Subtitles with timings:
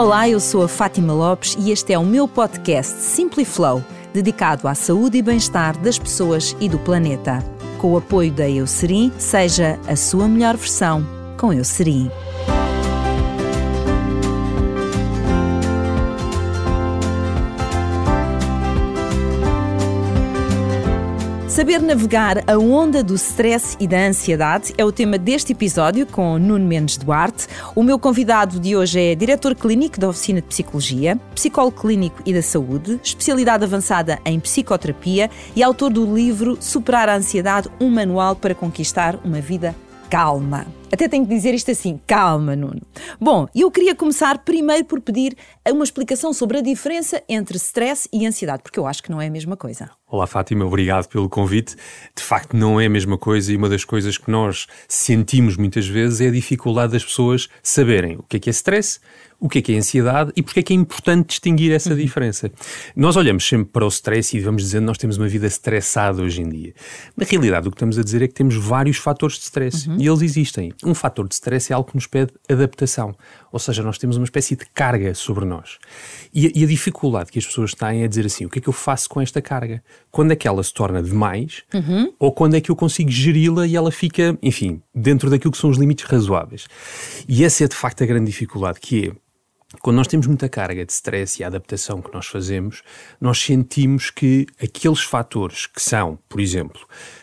[0.00, 3.84] Olá, eu sou a Fátima Lopes e este é o meu podcast Simply Flow,
[4.14, 7.44] dedicado à saúde e bem-estar das pessoas e do planeta.
[7.76, 11.06] Com o apoio da Eucerin, seja a sua melhor versão
[11.36, 12.10] com Eucerin.
[21.60, 26.38] Saber navegar a onda do stress e da ansiedade é o tema deste episódio com
[26.38, 27.46] Nuno Mendes Duarte.
[27.76, 32.32] O meu convidado de hoje é diretor clínico da Oficina de Psicologia, psicólogo clínico e
[32.32, 38.34] da saúde, especialidade avançada em psicoterapia e autor do livro Superar a Ansiedade, um manual
[38.34, 39.76] para conquistar uma vida
[40.08, 40.66] calma.
[40.90, 42.80] Até tenho que dizer isto assim, calma, Nuno.
[43.20, 45.36] Bom, eu queria começar primeiro por pedir
[45.70, 49.26] uma explicação sobre a diferença entre stress e ansiedade, porque eu acho que não é
[49.26, 49.90] a mesma coisa.
[50.12, 51.76] Olá, Fátima, obrigado pelo convite.
[52.16, 55.86] De facto, não é a mesma coisa e uma das coisas que nós sentimos muitas
[55.86, 58.98] vezes é a dificuldade das pessoas saberem o que é que é stress,
[59.40, 61.96] o que é que é ansiedade e porque é que é importante distinguir essa uhum.
[61.96, 62.50] diferença.
[62.94, 66.20] Nós olhamos sempre para o stress e vamos dizendo que nós temos uma vida estressada
[66.20, 66.74] hoje em dia.
[67.16, 69.96] Na realidade, o que estamos a dizer é que temos vários fatores de stress uhum.
[69.98, 70.72] e eles existem.
[70.84, 73.14] Um fator de stress é algo que nos pede adaptação,
[73.50, 75.78] ou seja, nós temos uma espécie de carga sobre nós.
[76.34, 78.68] E e a dificuldade que as pessoas têm é dizer assim: o que é que
[78.68, 79.82] eu faço com esta carga?
[80.10, 82.12] Quando é que ela se torna demais uhum.
[82.18, 85.70] ou quando é que eu consigo geri-la e ela fica, enfim, dentro daquilo que são
[85.70, 86.66] os limites razoáveis?
[87.28, 89.12] E essa é de facto a grande dificuldade, que é
[89.80, 92.82] quando nós temos muita carga de stress e a adaptação que nós fazemos,
[93.20, 96.80] nós sentimos que aqueles fatores que são, por exemplo,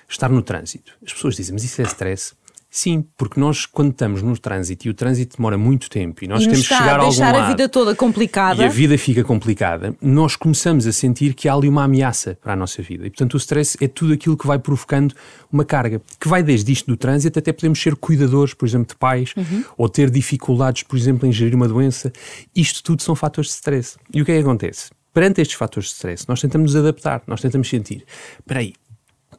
[0.08, 0.94] estar no trânsito.
[1.05, 2.33] As pessoas dizem, mas isso é stress?
[2.69, 6.43] Sim, porque nós, quando estamos no trânsito e o trânsito demora muito tempo e nós
[6.43, 9.23] e temos que chegar a algum deixar a vida toda complicada e a vida fica
[9.23, 13.07] complicada, nós começamos a sentir que há ali uma ameaça para a nossa vida.
[13.07, 15.15] E, portanto, o stress é tudo aquilo que vai provocando
[15.51, 18.95] uma carga, que vai desde isto do trânsito até podemos ser cuidadores, por exemplo, de
[18.95, 19.63] pais, uhum.
[19.77, 22.11] ou ter dificuldades, por exemplo, em gerir uma doença.
[22.53, 23.97] Isto tudo são fatores de stress.
[24.13, 24.92] E o que é que acontece?
[25.13, 28.05] Perante estes fatores de stress, nós tentamos nos adaptar, nós tentamos sentir,
[28.39, 28.73] espera aí,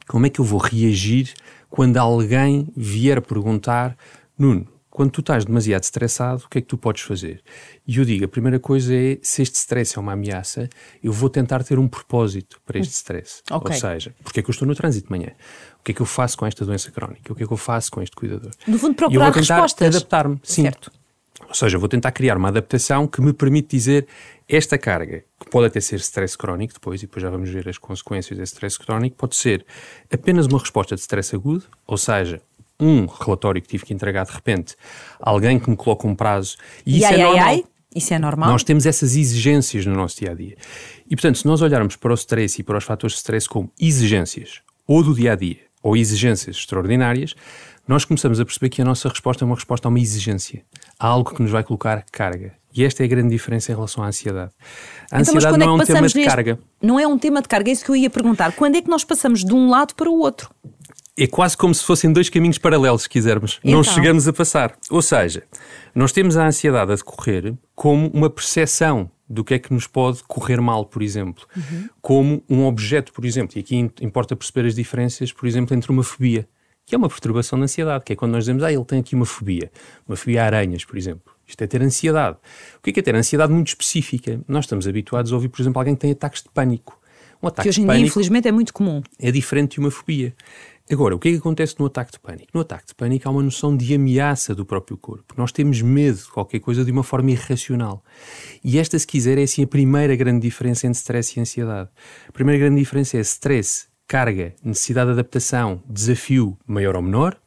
[0.09, 1.31] como é que eu vou reagir
[1.69, 3.95] quando alguém vier perguntar,
[4.37, 7.43] Nuno, quando tu estás demasiado estressado, o que é que tu podes fazer?
[7.87, 10.67] E eu digo, a primeira coisa é, se este stress é uma ameaça,
[11.03, 13.43] eu vou tentar ter um propósito para este stress.
[13.51, 13.75] Okay.
[13.75, 15.31] Ou seja, porque é que eu estou no trânsito de manhã?
[15.79, 17.31] O que é que eu faço com esta doença crónica?
[17.31, 18.49] O que é que eu faço com este cuidador?
[18.65, 20.39] No fundo, procurar eu vou tentar adaptar-me.
[20.41, 20.63] Sim.
[20.63, 20.91] Certo.
[21.47, 24.07] Ou seja, vou tentar criar uma adaptação que me permite dizer
[24.49, 27.77] esta carga, que pode até ser stress crónico depois, e depois já vamos ver as
[27.77, 29.63] consequências desse stress crónico, pode ser
[30.11, 32.41] apenas uma resposta de stress agudo, ou seja,
[32.79, 34.75] um relatório que tive que entregar de repente,
[35.19, 37.45] alguém que me coloca um prazo, e, e isso ai, é normal.
[37.45, 37.63] Ai,
[37.95, 38.49] isso é normal.
[38.49, 40.55] Nós temos essas exigências no nosso dia a dia.
[41.05, 43.71] E portanto, se nós olharmos para o stress e para os fatores de stress como
[43.79, 47.35] exigências, ou do dia a dia, ou exigências extraordinárias,
[47.87, 50.63] nós começamos a perceber que a nossa resposta é uma resposta a uma exigência,
[50.99, 52.58] a algo que nos vai colocar carga.
[52.73, 54.51] E esta é a grande diferença em relação à ansiedade.
[55.11, 56.23] A então, ansiedade não é, é um tema de neste...
[56.23, 56.59] carga.
[56.81, 58.51] Não é um tema de carga, é isso que eu ia perguntar.
[58.53, 60.49] Quando é que nós passamos de um lado para o outro?
[61.17, 63.59] É quase como se fossem dois caminhos paralelos, se quisermos.
[63.63, 63.77] Então.
[63.77, 64.77] Não chegamos a passar.
[64.89, 65.43] Ou seja,
[65.93, 70.23] nós temos a ansiedade a decorrer como uma percepção do que é que nos pode
[70.23, 71.45] correr mal, por exemplo.
[71.55, 71.89] Uhum.
[72.01, 73.57] Como um objeto, por exemplo.
[73.57, 76.47] E aqui importa perceber as diferenças, por exemplo, entre uma fobia
[76.89, 79.13] que é uma perturbação da ansiedade, que é quando nós dizemos, ah, ele tem aqui
[79.13, 79.71] uma fobia,
[80.07, 81.31] uma fobia a aranhas, por exemplo.
[81.49, 82.37] Isto é ter ansiedade.
[82.77, 84.39] O que é, que é ter ansiedade muito específica?
[84.47, 86.97] Nós estamos habituados a ouvir, por exemplo, alguém que tem ataques de pânico.
[87.41, 89.01] Um ataque que hoje em dia, infelizmente, é muito comum.
[89.17, 90.35] É diferente de uma fobia.
[90.91, 92.47] Agora, o que é que acontece no ataque de pânico?
[92.53, 95.35] No ataque de pânico há uma noção de ameaça do próprio corpo.
[95.37, 98.03] Nós temos medo de qualquer coisa de uma forma irracional.
[98.63, 101.89] E esta, se quiser, é assim a primeira grande diferença entre stress e ansiedade.
[102.27, 107.39] A primeira grande diferença é stress carga, necessidade de adaptação, desafio maior ou menor,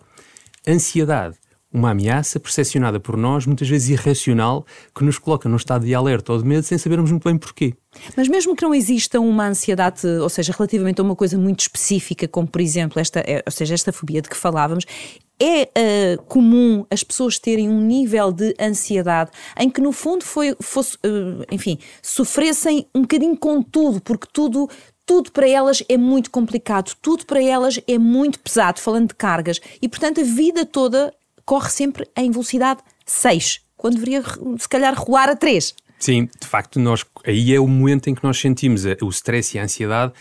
[0.66, 1.36] ansiedade,
[1.72, 6.32] uma ameaça percepcionada por nós, muitas vezes irracional, que nos coloca num estado de alerta
[6.32, 7.74] ou de medo sem sabermos muito bem porquê.
[8.16, 12.28] Mas mesmo que não exista uma ansiedade, ou seja, relativamente a uma coisa muito específica,
[12.28, 14.84] como por exemplo esta, é, ou seja, esta fobia de que falávamos,
[15.40, 20.54] é uh, comum as pessoas terem um nível de ansiedade em que no fundo foi,
[20.60, 24.68] fosse, uh, enfim, sofressem um bocadinho com tudo, porque tudo,
[25.04, 29.60] tudo para elas é muito complicado, tudo para elas é muito pesado, falando de cargas,
[29.80, 31.12] e portanto a vida toda
[31.44, 34.22] corre sempre em velocidade 6, quando deveria
[34.58, 35.74] se calhar rolar a 3.
[35.98, 39.60] Sim, de facto, nós, aí é o momento em que nós sentimos o stress e
[39.60, 40.12] a ansiedade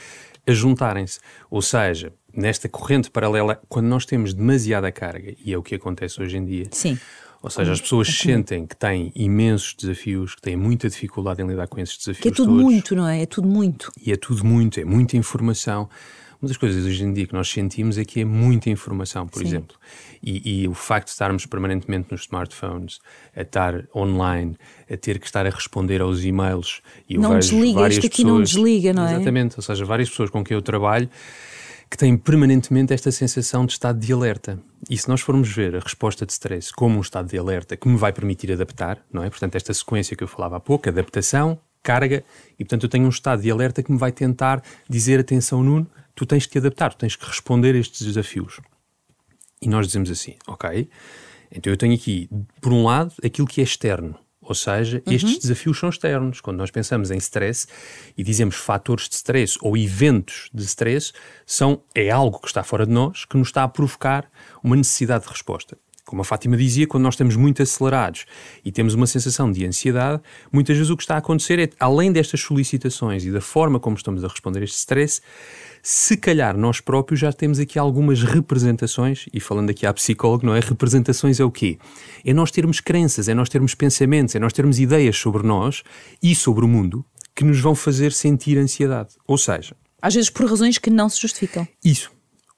[0.45, 1.19] a juntarem-se.
[1.49, 6.21] Ou seja, nesta corrente paralela, quando nós temos demasiada carga, e é o que acontece
[6.21, 6.65] hoje em dia.
[6.71, 6.99] Sim
[7.41, 11.67] ou seja, as pessoas sentem que têm imensos desafios, que têm muita dificuldade em lidar
[11.67, 12.21] com esses desafios.
[12.21, 12.63] Que é tudo todos.
[12.63, 13.23] muito, não é?
[13.23, 13.91] É tudo muito.
[13.99, 15.89] E é tudo muito, é muita informação.
[16.39, 19.39] Uma das coisas hoje em dia que nós sentimos é que é muita informação, por
[19.39, 19.47] Sim.
[19.47, 19.75] exemplo.
[20.23, 22.99] E, e, o facto de estarmos permanentemente nos smartphones,
[23.35, 24.55] a estar online,
[24.91, 26.81] a ter que estar a responder aos e-mails.
[27.09, 29.15] E não desliga, isto aqui pessoas, não desliga, não é?
[29.15, 31.09] Exatamente, ou seja, várias pessoas com quem eu trabalho
[31.91, 34.57] que têm permanentemente esta sensação de estado de alerta.
[34.89, 37.85] E se nós formos ver a resposta de stress como um estado de alerta que
[37.89, 39.29] me vai permitir adaptar, não é?
[39.29, 42.23] Portanto, esta sequência que eu falava há pouco, adaptação, carga,
[42.57, 45.85] e portanto eu tenho um estado de alerta que me vai tentar dizer: atenção, Nuno,
[46.15, 48.61] tu tens que te adaptar, tu tens que responder a estes desafios.
[49.61, 50.89] E nós dizemos assim: ok,
[51.51, 52.29] então eu tenho aqui,
[52.59, 55.13] por um lado, aquilo que é externo, ou seja, uhum.
[55.13, 56.41] estes desafios são externos.
[56.41, 57.67] Quando nós pensamos em stress
[58.17, 61.13] e dizemos fatores de stress ou eventos de stress,
[61.45, 64.29] são, é algo que está fora de nós que nos está a provocar
[64.63, 65.77] uma necessidade de resposta.
[66.11, 68.25] Como a Fátima dizia, quando nós estamos muito acelerados
[68.65, 70.21] e temos uma sensação de ansiedade,
[70.51, 73.95] muitas vezes o que está a acontecer é, além destas solicitações e da forma como
[73.95, 75.21] estamos a responder a este stress,
[75.81, 80.53] se calhar nós próprios já temos aqui algumas representações, e falando aqui à psicólogo, não
[80.53, 80.59] é?
[80.59, 81.79] Representações é o quê?
[82.25, 85.81] É nós termos crenças, é nós termos pensamentos, é nós termos ideias sobre nós
[86.21, 89.15] e sobre o mundo que nos vão fazer sentir ansiedade.
[89.25, 91.65] Ou seja, às vezes por razões que não se justificam.
[91.81, 92.11] Isso.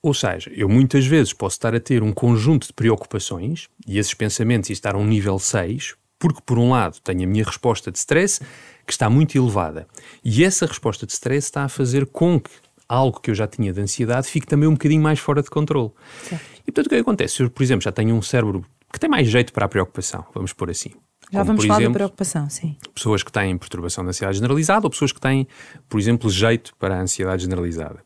[0.03, 4.13] Ou seja, eu muitas vezes posso estar a ter um conjunto de preocupações e esses
[4.13, 7.97] pensamentos estar a um nível 6, porque por um lado tenho a minha resposta de
[7.97, 8.41] stress
[8.85, 9.87] que está muito elevada
[10.21, 12.51] e essa resposta de stress está a fazer com que
[12.87, 15.91] algo que eu já tinha de ansiedade fique também um bocadinho mais fora de controle.
[16.23, 16.37] Sim.
[16.67, 17.35] E portanto, o que, é acontece?
[17.35, 20.25] Se eu, por exemplo, já tenho um cérebro que tem mais jeito para a preocupação,
[20.33, 20.91] vamos pôr assim.
[21.31, 22.75] Já Como, vamos falar exemplo, da preocupação, sim.
[22.93, 25.47] Pessoas que têm perturbação da ansiedade generalizada ou pessoas que têm,
[25.87, 28.01] por exemplo, jeito para a ansiedade generalizada.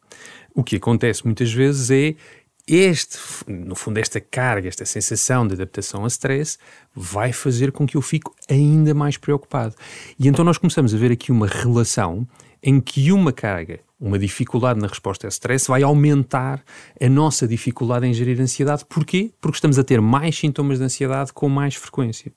[0.57, 2.15] O que acontece muitas vezes é
[2.67, 6.57] este, no fundo, esta carga, esta sensação de adaptação a stress
[6.99, 9.75] vai fazer com que eu fique ainda mais preocupado.
[10.19, 12.27] E então nós começamos a ver aqui uma relação
[12.63, 16.63] em que uma carga, uma dificuldade na resposta a stress vai aumentar
[16.99, 18.83] a nossa dificuldade em gerir ansiedade.
[18.85, 19.31] Porquê?
[19.39, 22.31] Porque estamos a ter mais sintomas de ansiedade com mais frequência.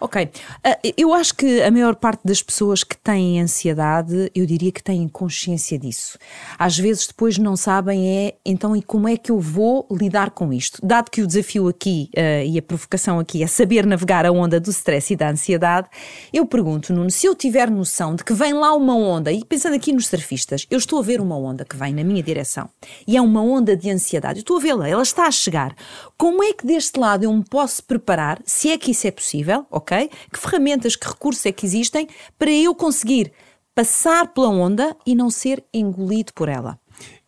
[0.00, 0.24] Ok.
[0.24, 4.82] Uh, eu acho que a maior parte das pessoas que têm ansiedade, eu diria que
[4.82, 6.18] têm consciência disso.
[6.56, 10.52] Às vezes depois não sabem é, então, e como é que eu vou lidar com
[10.52, 10.78] isto?
[10.84, 14.60] Dado que o desafio aqui uh, e a provocação aqui é saber navegar a onda
[14.60, 15.88] do stress e da ansiedade,
[16.32, 19.74] eu pergunto, Nuno, se eu tiver noção de que vem lá uma onda, e pensando
[19.74, 22.70] aqui nos surfistas, eu estou a ver uma onda que vem na minha direção,
[23.06, 25.74] e é uma onda de ansiedade, eu estou a vê-la, ela está a chegar.
[26.16, 29.66] Como é que deste lado eu me posso preparar, se é que isso é possível,
[29.70, 30.08] ok?
[30.32, 32.06] Que ferramentas, que recursos é que existem
[32.38, 33.32] para eu conseguir
[33.74, 36.78] passar pela onda e não ser engolido por ela?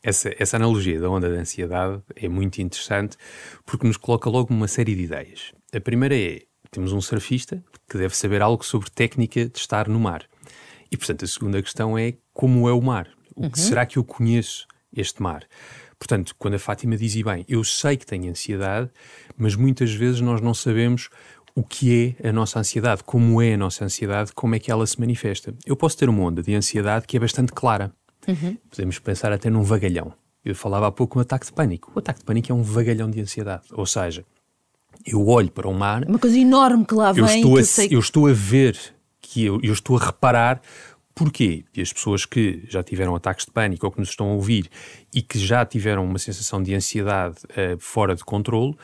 [0.03, 3.17] Essa, essa analogia da onda da ansiedade é muito interessante
[3.67, 5.53] porque nos coloca logo uma série de ideias.
[5.73, 9.99] A primeira é: temos um surfista que deve saber algo sobre técnica de estar no
[9.99, 10.25] mar.
[10.91, 13.09] E, portanto, a segunda questão é como é o mar?
[13.35, 13.65] O que uhum.
[13.65, 15.47] será que eu conheço este mar?
[15.99, 18.91] Portanto, quando a Fátima diz, e bem, eu sei que tenho ansiedade,
[19.37, 21.11] mas muitas vezes nós não sabemos
[21.55, 24.87] o que é a nossa ansiedade, como é a nossa ansiedade, como é que ela
[24.87, 25.55] se manifesta.
[25.67, 27.93] Eu posso ter uma onda de ansiedade que é bastante clara.
[28.27, 28.57] Uhum.
[28.71, 30.13] Podemos pensar até num vagalhão.
[30.45, 31.93] Eu falava há pouco um ataque de pânico.
[31.95, 33.65] O ataque de pânico é um vagalhão de ansiedade.
[33.73, 34.25] Ou seja,
[35.07, 36.05] eu olho para o mar.
[36.05, 37.25] Uma coisa enorme que lá vem.
[37.25, 37.89] Eu estou, a, eu, sei...
[37.91, 38.79] eu estou a ver,
[39.21, 40.61] que eu, eu estou a reparar
[41.21, 41.65] Porquê?
[41.77, 44.71] E as pessoas que já tiveram ataques de pânico ou que nos estão a ouvir
[45.13, 48.75] e que já tiveram uma sensação de ansiedade uh, fora de controle,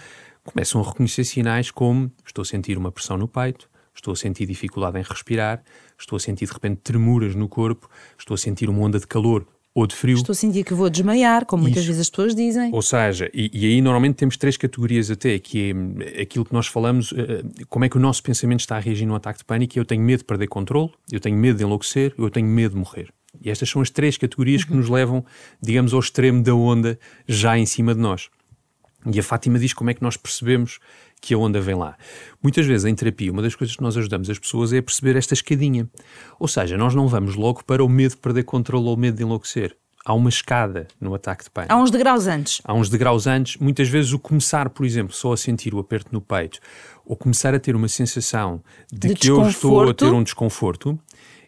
[0.44, 4.44] começam a reconhecer sinais como estou a sentir uma pressão no peito, estou a sentir
[4.44, 5.62] dificuldade em respirar,
[5.98, 9.46] estou a sentir de repente tremuras no corpo, estou a sentir uma onda de calor
[9.76, 10.16] ou de frio.
[10.16, 12.70] Estou a sentir que vou desmaiar, como muitas vezes as pessoas dizem.
[12.72, 15.74] Ou seja, e, e, aí normalmente temos três categorias até, que
[16.14, 17.16] é aquilo que nós falamos, uh,
[17.68, 20.02] como é que o nosso pensamento está a reagir num ataque de pânico, eu tenho
[20.02, 23.12] medo de perder controle, eu tenho medo de enlouquecer, eu tenho medo de morrer.
[23.38, 24.68] E estas são as três categorias uhum.
[24.68, 25.22] que nos levam,
[25.60, 28.30] digamos, ao extremo da onda já em cima de nós.
[29.12, 30.78] E a Fátima diz como é que nós percebemos
[31.20, 31.96] que a onda vem lá.
[32.42, 35.16] Muitas vezes em terapia, uma das coisas que nós ajudamos as pessoas é a perceber
[35.16, 35.88] esta escadinha.
[36.38, 39.16] Ou seja, nós não vamos logo para o medo de perder controle ou o medo
[39.16, 39.76] de enlouquecer.
[40.04, 41.72] Há uma escada no ataque de pânico.
[41.72, 42.62] Há uns degraus antes.
[42.64, 43.56] Há uns degraus antes.
[43.56, 46.60] Muitas vezes o começar, por exemplo, só a sentir o aperto no peito,
[47.04, 50.96] ou começar a ter uma sensação de, de que eu estou a ter um desconforto,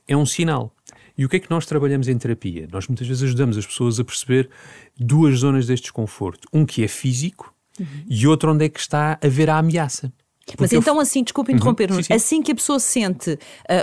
[0.08, 0.75] é um sinal.
[1.16, 2.68] E o que é que nós trabalhamos em terapia?
[2.72, 4.50] Nós muitas vezes ajudamos as pessoas a perceber
[4.98, 6.48] duas zonas deste desconforto.
[6.52, 7.87] Um que é físico uhum.
[8.08, 10.12] e outro onde é que está a ver a ameaça.
[10.58, 11.00] Mas então, eu...
[11.02, 11.58] assim, desculpe uhum,
[11.97, 12.12] sim, sim.
[12.14, 13.38] assim que a pessoa sente uh,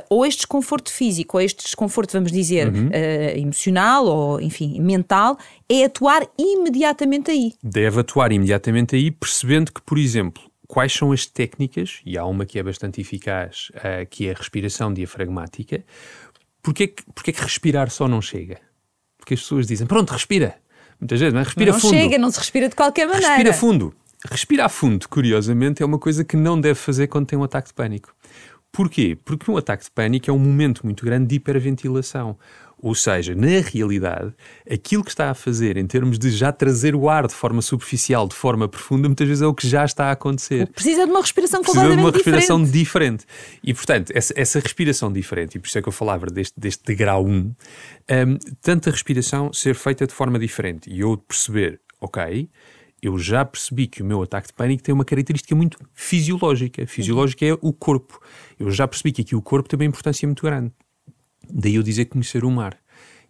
[0.10, 2.88] ou este desconforto físico, ou este desconforto, vamos dizer, uhum.
[2.88, 5.38] uh, emocional ou, enfim, mental,
[5.70, 7.54] é atuar imediatamente aí.
[7.64, 12.48] Deve atuar imediatamente aí, percebendo que, por exemplo, quais são as técnicas, e há uma
[12.48, 15.84] que é bastante eficaz, uh, que é a respiração diafragmática,
[16.66, 18.60] Porquê que, porquê que respirar só não chega?
[19.20, 20.56] Porque as pessoas dizem, pronto, respira.
[21.00, 21.94] Muitas vezes, mas respira não fundo.
[21.94, 23.28] chega, não se respira de qualquer maneira.
[23.28, 23.94] Respira fundo.
[24.30, 27.74] Respirar fundo, curiosamente, é uma coisa que não deve fazer quando tem um ataque de
[27.74, 28.16] pânico.
[28.72, 29.18] Porquê?
[29.24, 32.38] Porque um ataque de pânico é um momento muito grande de hiperventilação.
[32.86, 34.32] Ou seja, na realidade,
[34.70, 38.28] aquilo que está a fazer em termos de já trazer o ar de forma superficial,
[38.28, 40.68] de forma profunda, muitas vezes é o que já está a acontecer.
[40.68, 43.26] Precisa de uma respiração Precisa de completamente uma respiração diferente.
[43.26, 43.26] diferente.
[43.64, 46.84] E, portanto, essa, essa respiração diferente, e por isso é que eu falava deste, deste
[46.86, 47.56] degrau 1, um,
[48.62, 52.48] tanto a respiração ser feita de forma diferente e eu perceber, ok,
[53.02, 56.86] eu já percebi que o meu ataque de pânico tem uma característica muito fisiológica.
[56.86, 58.20] Fisiológica é o corpo.
[58.60, 60.72] Eu já percebi que aqui o corpo tem uma importância muito grande.
[61.52, 62.78] Daí eu dizer conhecer o mar,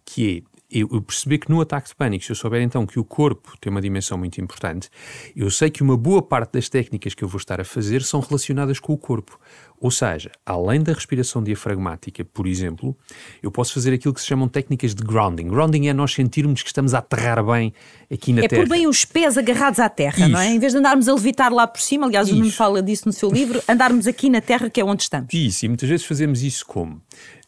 [0.04, 3.04] que é eu, perceber que no ataque de pânico, se eu souber então que o
[3.04, 4.90] corpo tem uma dimensão muito importante,
[5.34, 8.20] eu sei que uma boa parte das técnicas que eu vou estar a fazer são
[8.20, 9.38] relacionadas com o corpo.
[9.78, 12.96] Ou seja, além da respiração diafragmática, por exemplo,
[13.42, 15.48] eu posso fazer aquilo que se chamam técnicas de grounding.
[15.48, 17.74] Grounding é nós sentirmos que estamos a aterrar bem
[18.10, 18.62] aqui na é terra.
[18.62, 20.28] É pôr bem os pés agarrados à terra, Isso.
[20.28, 20.48] não é?
[20.48, 22.36] Em vez de andarmos a levitar lá por cima, aliás, Isso.
[22.36, 25.32] o Nuno fala disso no seu livro, andarmos aqui na terra que é onde estamos.
[25.32, 27.02] Isso, e muitas vezes fazemos isso como?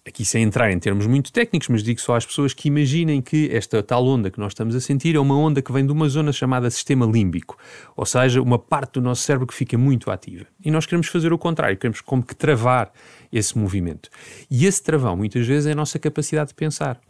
[0.08, 3.48] Aqui sem entrar em termos muito técnicos, mas digo só às pessoas que imaginem que
[3.52, 6.08] esta tal onda que nós estamos a sentir é uma onda que vem de uma
[6.08, 7.56] zona chamada sistema límbico,
[7.96, 10.46] ou seja, uma parte do nosso cérebro que fica muito ativa.
[10.64, 12.90] E nós queremos fazer o contrário, queremos como que travar
[13.32, 14.08] esse movimento.
[14.50, 17.00] E esse travão, muitas vezes, é a nossa capacidade de pensar.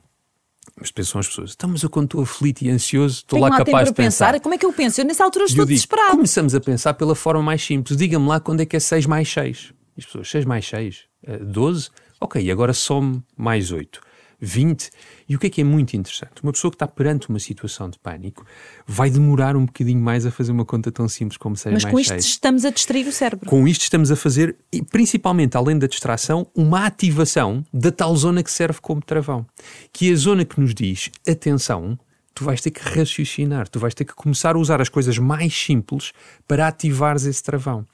[0.79, 3.59] Mas pensam as pessoas, então, mas eu quando estou aflito e ansioso, estou Tenho lá
[3.59, 4.27] lá capaz tempo de pensar.
[4.33, 4.41] pensar.
[4.41, 5.01] Como é que eu penso?
[5.01, 6.11] Eu nessa altura estou digo, desesperado.
[6.13, 7.97] começamos a pensar pela forma mais simples.
[7.97, 9.73] Diga-me lá quando é que é 6 mais 6.
[9.97, 11.05] E as pessoas, 6 mais 6?
[11.27, 11.91] Uh, 12?
[12.21, 14.01] Ok, agora some mais 8.
[14.41, 14.91] 20.
[15.29, 16.43] E o que é que é muito interessante?
[16.43, 18.47] Uma pessoa que está perante uma situação de pânico
[18.87, 21.93] vai demorar um bocadinho mais a fazer uma conta tão simples como 6 Mas mais
[21.93, 22.25] com isto 6.
[22.25, 23.49] estamos a distrair o cérebro.
[23.49, 28.43] Com isto estamos a fazer, e principalmente além da distração, uma ativação da tal zona
[28.43, 29.45] que serve como travão.
[29.93, 31.99] Que é a zona que nos diz, atenção,
[32.33, 35.53] tu vais ter que raciocinar, tu vais ter que começar a usar as coisas mais
[35.53, 36.13] simples
[36.47, 37.85] para ativares esse travão.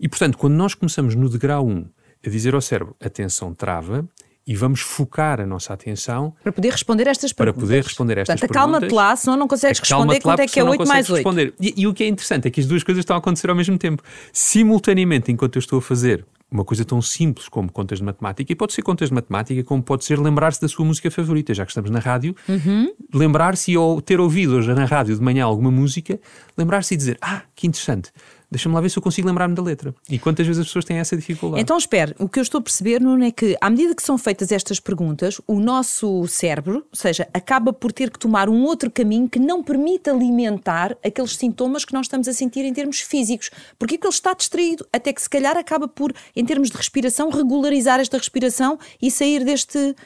[0.00, 1.86] E portanto, quando nós começamos no degrau 1
[2.24, 4.08] a dizer ao cérebro, atenção, trava,
[4.46, 7.68] e vamos focar a nossa atenção para poder responder estas para perguntas.
[7.68, 8.74] poder responder estas Portanto, perguntas.
[8.74, 11.16] acalma-te lá, senão não consegues responder quanto é que é 8 mais 8.
[11.16, 11.54] Responder.
[11.58, 13.56] E, e, o que é interessante é que as duas coisas estão a acontecer ao
[13.56, 14.02] mesmo tempo.
[14.32, 18.54] Simultaneamente, enquanto eu estou a fazer uma coisa tão simples como contas de matemática, e
[18.54, 21.72] pode ser contas de matemática, como pode ser lembrar-se da sua música favorita, já que
[21.72, 22.92] estamos na rádio, uhum.
[23.12, 26.20] lembrar-se ou ter ouvido hoje na rádio de manhã alguma música,
[26.56, 28.12] lembrar-se e dizer, ah, que interessante,
[28.54, 29.94] deixa-me lá ver se eu consigo lembrar-me da letra.
[30.08, 31.60] E quantas vezes as pessoas têm essa dificuldade?
[31.60, 34.16] Então, espere, o que eu estou a perceber, Nuno, é que à medida que são
[34.16, 38.90] feitas estas perguntas, o nosso cérebro, ou seja, acaba por ter que tomar um outro
[38.90, 43.50] caminho que não permite alimentar aqueles sintomas que nós estamos a sentir em termos físicos.
[43.78, 47.98] Porque ele está distraído, até que se calhar acaba por, em termos de respiração, regularizar
[47.98, 49.96] esta respiração e sair deste,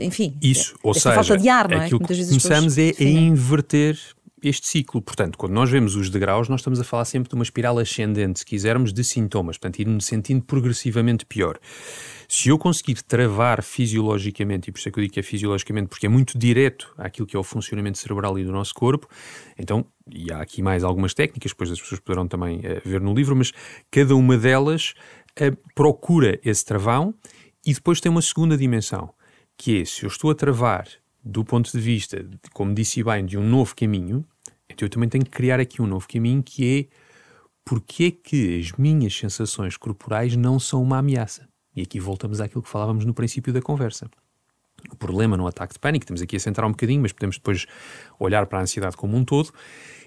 [0.00, 1.84] enfim, Isso, ou seja, falta de ar, não é?
[1.84, 3.98] aquilo que, que começamos é a inverter
[4.42, 5.00] este ciclo.
[5.00, 8.40] Portanto, quando nós vemos os degraus, nós estamos a falar sempre de uma espiral ascendente,
[8.40, 11.58] se quisermos, de sintomas, portanto, ir-me sentindo progressivamente pior.
[12.28, 15.88] Se eu conseguir travar fisiologicamente, e por isso é que eu digo que é fisiologicamente,
[15.88, 19.06] porque é muito direto àquilo que é o funcionamento cerebral e do nosso corpo,
[19.58, 23.14] então, e há aqui mais algumas técnicas, depois as pessoas poderão também uh, ver no
[23.14, 23.52] livro, mas
[23.90, 24.94] cada uma delas
[25.40, 27.14] uh, procura esse travão
[27.64, 29.12] e depois tem uma segunda dimensão,
[29.56, 30.88] que é se eu estou a travar
[31.24, 34.24] do ponto de vista, como disse bem, de um novo caminho,
[34.72, 36.96] então eu também tenho que criar aqui um novo caminho que é
[37.64, 41.48] porque é que as minhas sensações corporais não são uma ameaça?
[41.74, 44.10] E aqui voltamos àquilo que falávamos no princípio da conversa.
[44.90, 47.66] O problema no ataque de pânico, estamos aqui a centrar um bocadinho, mas podemos depois
[48.18, 49.52] olhar para a ansiedade como um todo,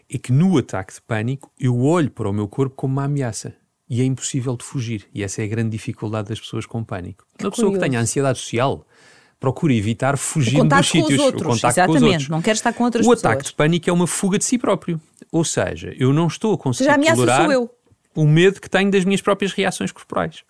[0.10, 3.55] é que no ataque de pânico eu olho para o meu corpo como uma ameaça.
[3.89, 5.07] E é impossível de fugir.
[5.13, 7.25] E essa é a grande dificuldade das pessoas com pânico.
[7.38, 7.84] Que Uma pessoa curioso.
[7.84, 8.86] que tenha ansiedade social,
[9.39, 11.20] procura evitar O fugindo dos sítios.
[11.20, 11.88] outros, o exatamente.
[11.88, 12.30] com os outros.
[12.30, 13.25] Não quer estar com outras o pessoas.
[13.25, 15.00] ataque de pânico é uma fuga de si próprio.
[15.32, 17.50] Ou seja, eu não estou a conseguir ameaça tolerar
[18.15, 20.44] o medo que tenho das minhas próprias reações corporais.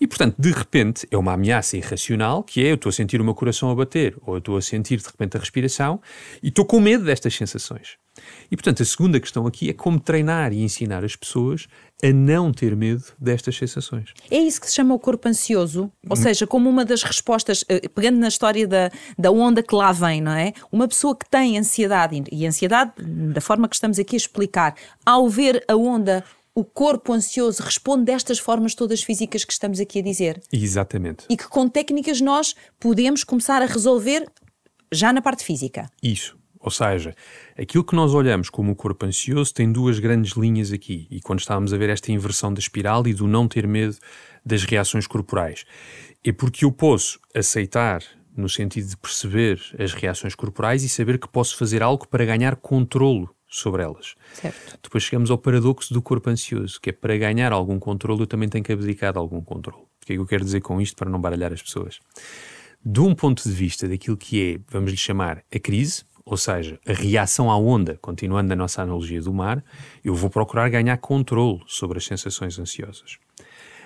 [0.00, 3.24] E, portanto, de repente, é uma ameaça irracional, que é eu estou a sentir o
[3.24, 6.00] meu coração a bater, ou eu estou a sentir, de repente, a respiração,
[6.42, 7.96] e estou com medo destas sensações.
[8.50, 11.66] E, portanto, a segunda questão aqui é como treinar e ensinar as pessoas
[12.02, 14.12] a não ter medo destas sensações.
[14.30, 17.88] É isso que se chama o corpo ansioso, ou seja, como uma das respostas, eh,
[17.88, 20.52] pegando na história da, da onda que lá vem, não é?
[20.70, 24.74] Uma pessoa que tem ansiedade, e ansiedade, da forma que estamos aqui a explicar,
[25.06, 26.24] ao ver a onda,
[26.54, 30.42] o corpo ansioso responde destas formas todas físicas que estamos aqui a dizer.
[30.52, 31.24] Exatamente.
[31.30, 34.26] E que com técnicas nós podemos começar a resolver
[34.92, 35.90] já na parte física.
[36.02, 36.36] Isso.
[36.62, 37.14] Ou seja,
[37.58, 41.08] aquilo que nós olhamos como o corpo ansioso tem duas grandes linhas aqui.
[41.10, 43.96] E quando estávamos a ver esta inversão da espiral e do não ter medo
[44.46, 45.64] das reações corporais,
[46.24, 48.02] é porque eu posso aceitar
[48.36, 52.56] no sentido de perceber as reações corporais e saber que posso fazer algo para ganhar
[52.56, 54.14] controlo sobre elas.
[54.32, 54.78] Certo.
[54.82, 58.48] Depois chegamos ao paradoxo do corpo ansioso, que é para ganhar algum controle eu também
[58.48, 59.82] tenho que abdicar de algum controle.
[59.82, 62.00] O que é que eu quero dizer com isto para não baralhar as pessoas?
[62.84, 66.78] De um ponto de vista daquilo que é, vamos lhe chamar, a crise, ou seja,
[66.86, 69.62] a reação à onda, continuando na nossa analogia do mar,
[70.04, 73.18] eu vou procurar ganhar controle sobre as sensações ansiosas.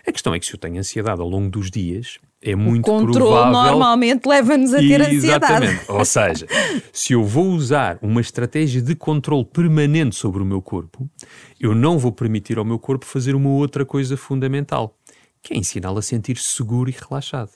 [0.07, 2.93] A questão é que se eu tenho ansiedade ao longo dos dias, é muito o
[2.93, 3.53] controle provável...
[3.53, 5.65] normalmente leva-nos a ter ansiedade.
[5.65, 5.85] Exatamente.
[5.91, 6.47] Ou seja,
[6.93, 11.11] se eu vou usar uma estratégia de controle permanente sobre o meu corpo,
[11.59, 14.97] eu não vou permitir ao meu corpo fazer uma outra coisa fundamental,
[15.43, 17.51] que é ensiná-lo a sentir-se seguro e relaxado.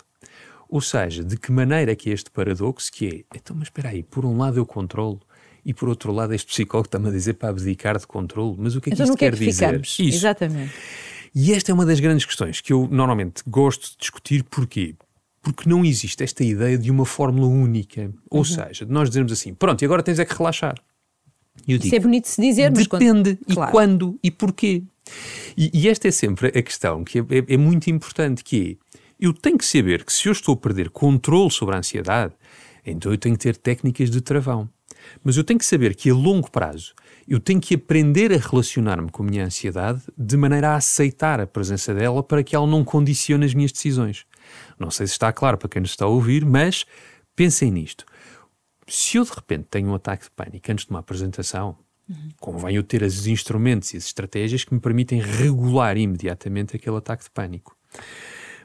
[0.70, 3.88] Ou seja, de que maneira é que é este paradoxo que é, então, mas espera
[3.88, 5.20] aí, por um lado eu controlo
[5.64, 8.80] e por outro lado este psicólogo está-me a dizer para abdicar de controle, mas o
[8.80, 9.66] que é que então, isto é quer que dizer?
[9.66, 9.98] Ficamos?
[9.98, 10.16] Isso.
[10.18, 10.72] Exatamente.
[11.34, 14.42] E esta é uma das grandes questões que eu normalmente gosto de discutir.
[14.44, 14.94] Porquê?
[15.42, 18.12] Porque não existe esta ideia de uma fórmula única.
[18.30, 18.44] Ou uhum.
[18.44, 20.74] seja, de nós dizermos assim, pronto, e agora tens é que relaxar.
[21.66, 23.36] Eu digo, Isso é bonito se dizer, mas depende.
[23.36, 23.54] Quando...
[23.54, 23.70] Claro.
[23.70, 24.82] E quando e porquê.
[25.56, 28.98] E, e, esta é sempre a questão que é, é, é muito importante, que é,
[29.20, 32.32] eu tenho que saber que se eu estou a perder controle sobre a ansiedade,
[32.84, 34.68] então eu tenho que ter técnicas de travão.
[35.22, 36.94] Mas eu tenho que saber que a longo prazo
[37.28, 41.46] eu tenho que aprender a relacionar-me com a minha ansiedade de maneira a aceitar a
[41.46, 44.26] presença dela para que ela não condicione as minhas decisões.
[44.78, 46.84] Não sei se está claro para quem nos está a ouvir, mas
[47.36, 48.04] pensem nisto.
[48.88, 52.28] Se eu de repente tenho um ataque de pânico antes de uma apresentação, uhum.
[52.40, 57.24] convém eu ter os instrumentos e as estratégias que me permitem regular imediatamente aquele ataque
[57.24, 57.76] de pânico.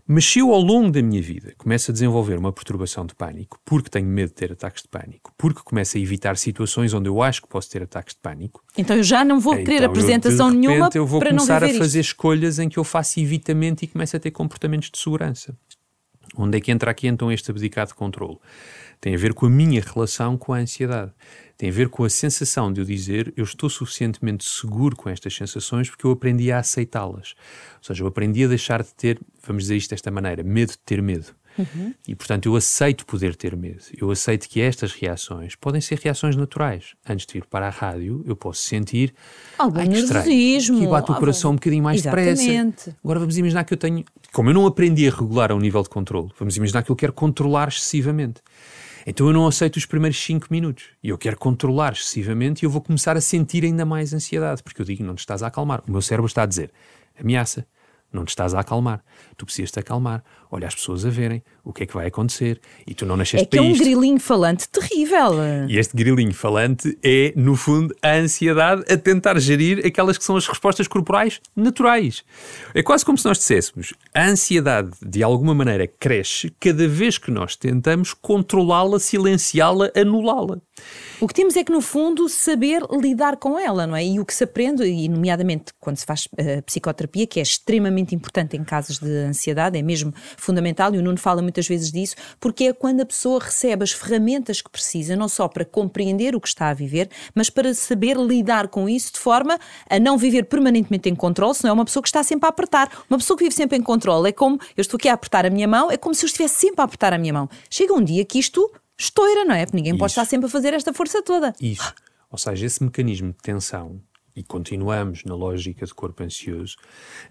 [0.08, 3.60] Mas se eu, ao longo da minha vida, começo a desenvolver uma perturbação de pânico,
[3.66, 7.24] porque tenho medo de ter ataques de pânico, porque começo a evitar situações onde eu
[7.24, 8.64] acho que posso ter ataques de pânico.
[8.78, 11.70] Então eu já não vou querer então apresentação eu, nenhuma eu vou para começar não
[11.70, 12.12] a fazer isto.
[12.12, 15.58] escolhas em que eu faço evitamento e começo a ter comportamentos de segurança.
[16.38, 18.38] Onde é que entra aqui então este abdicado de controle?
[19.02, 21.12] Tem a ver com a minha relação com a ansiedade
[21.58, 25.34] tem a ver com a sensação de eu dizer eu estou suficientemente seguro com estas
[25.36, 27.36] sensações porque eu aprendi a aceitá-las.
[27.78, 30.78] Ou seja, eu aprendi a deixar de ter, vamos dizer isto desta maneira, medo de
[30.80, 31.34] ter medo.
[31.58, 31.94] Uhum.
[32.08, 33.82] E, portanto, eu aceito poder ter medo.
[33.98, 36.96] Eu aceito que estas reações podem ser reações naturais.
[37.08, 39.14] Antes de ir para a rádio, eu posso sentir
[39.58, 40.80] algum ai, nervosismo.
[40.80, 42.74] Que bate o coração um bocadinho mais depressa.
[43.04, 44.04] Agora vamos imaginar que eu tenho.
[44.34, 47.14] Como eu não aprendi a regular ao nível de controle, vamos imaginar que eu quero
[47.14, 48.42] controlar excessivamente.
[49.06, 52.72] Então eu não aceito os primeiros 5 minutos e eu quero controlar excessivamente e eu
[52.72, 55.84] vou começar a sentir ainda mais ansiedade, porque eu digo, não te estás a acalmar.
[55.88, 56.72] O meu cérebro está a dizer,
[57.20, 57.68] ameaça,
[58.12, 59.04] não te estás a acalmar.
[59.38, 60.24] Tu precisas te acalmar.
[60.50, 63.44] Olha as pessoas a verem o que é que vai acontecer e tu não nasceste
[63.44, 63.84] é que para é um isto.
[63.84, 65.34] grilinho falante terrível.
[65.68, 70.38] E este grilinho falante é, no fundo, a ansiedade a tentar gerir aquelas que são
[70.38, 72.24] as respostas corporais naturais.
[72.74, 77.32] É quase como se nós disséssemos a ansiedade, de alguma maneira, cresce cada vez que
[77.32, 80.62] nós tentamos controlá-la, silenciá-la, anulá-la.
[81.22, 84.06] O que temos é que, no fundo, saber lidar com ela, não é?
[84.06, 88.14] E o que se aprende, e nomeadamente quando se faz uh, psicoterapia, que é extremamente
[88.14, 92.16] importante em casos de ansiedade, é mesmo fundamental, e o Nuno fala muitas vezes disso,
[92.40, 96.42] porque é quando a pessoa recebe as ferramentas que precisa, não só para compreender o
[96.42, 99.58] que está a viver, mas para saber lidar com isso de forma
[99.90, 102.90] a não viver permanentemente em controle, senão é uma pessoa que está sempre a apertar.
[103.10, 105.50] Uma pessoa que vive sempre em controle é como eu estou aqui a apertar a
[105.50, 107.50] minha mão, é como se eu estivesse sempre a apertar a minha mão.
[107.70, 109.66] Chega um dia que isto estoura, não é?
[109.66, 110.00] Porque ninguém Isso.
[110.00, 111.54] pode estar sempre a fazer esta força toda.
[111.62, 111.94] Isso.
[112.32, 114.02] Ou seja, esse mecanismo de tensão
[114.36, 116.76] e continuamos na lógica de corpo ansioso,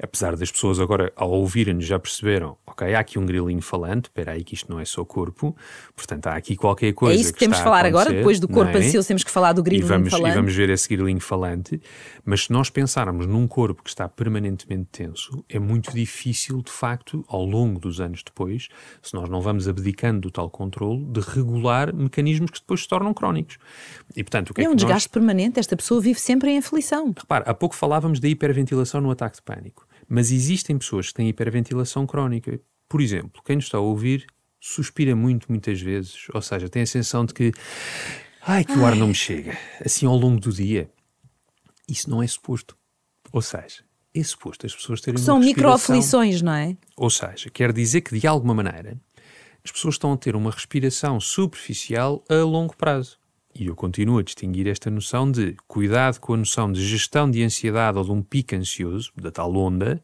[0.03, 4.33] apesar das pessoas agora, ao ouvirem-nos, já perceberam, ok, há aqui um grilinho falante, espera
[4.33, 5.55] aí que isto não é só corpo,
[5.95, 8.49] portanto há aqui qualquer coisa É isso que, que temos de falar agora, depois do
[8.49, 8.81] corpo é?
[8.81, 10.33] ansioso temos que falar do grilinho e vamos, falante.
[10.33, 11.81] E vamos ver esse grilinho falante,
[12.25, 17.25] mas se nós pensarmos num corpo que está permanentemente tenso, é muito difícil, de facto,
[17.29, 18.69] ao longo dos anos depois,
[19.03, 23.13] se nós não vamos abdicando do tal controle, de regular mecanismos que depois se tornam
[23.13, 23.59] crónicos.
[24.17, 25.13] E, portanto, o que é, é um que desgaste nós...
[25.13, 26.94] permanente, esta pessoa vive sempre em aflição.
[27.17, 31.29] Repara, há pouco falávamos da hiperventilação no ataque de pânico, mas existem pessoas que têm
[31.29, 32.61] hiperventilação crónica.
[32.89, 34.27] Por exemplo, quem nos está a ouvir
[34.61, 37.53] suspira muito, muitas vezes, ou seja, tem a sensação de que
[38.47, 40.91] ai, que o ar não me chega, assim ao longo do dia.
[41.89, 42.77] Isso não é suposto.
[43.33, 46.77] Ou seja, é suposto as pessoas terem São microaflições, não é?
[46.97, 48.99] Ou seja, quer dizer que de alguma maneira
[49.65, 53.19] as pessoas estão a ter uma respiração superficial a longo prazo.
[53.55, 57.43] E eu continuo a distinguir esta noção de cuidado com a noção de gestão de
[57.43, 60.03] ansiedade ou de um pico ansioso, da tal onda,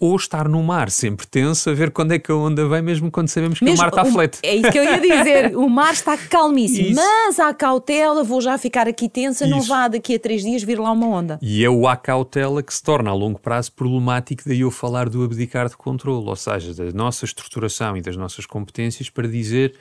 [0.00, 3.10] ou estar no mar sempre tenso a ver quando é que a onda vem, mesmo
[3.10, 4.38] quando sabemos que mesmo, o mar está o, flete.
[4.42, 5.56] É isso que eu ia dizer.
[5.56, 7.00] O mar está calmíssimo, isso.
[7.00, 9.54] mas há cautela, vou já ficar aqui tensa, isso.
[9.54, 11.38] não vá daqui a três dias vir lá uma onda.
[11.40, 15.08] E é o há cautela que se torna a longo prazo problemático, daí eu falar
[15.08, 19.74] do abdicar de controle, ou seja, da nossa estruturação e das nossas competências para dizer: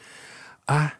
[0.68, 0.92] ah,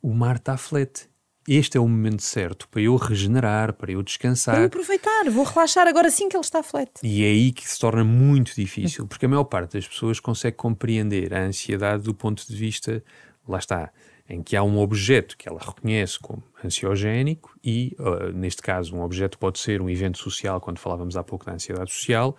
[0.00, 1.11] o mar está flete
[1.48, 4.56] este é o momento certo para eu regenerar, para eu descansar.
[4.56, 6.90] Vou aproveitar, vou relaxar agora sim que ele está flat.
[7.02, 10.56] E é aí que se torna muito difícil, porque a maior parte das pessoas consegue
[10.56, 13.02] compreender a ansiedade do ponto de vista,
[13.46, 13.90] lá está,
[14.28, 19.02] em que há um objeto que ela reconhece como ansiogénico e, uh, neste caso, um
[19.02, 22.36] objeto pode ser um evento social, quando falávamos há pouco da ansiedade social.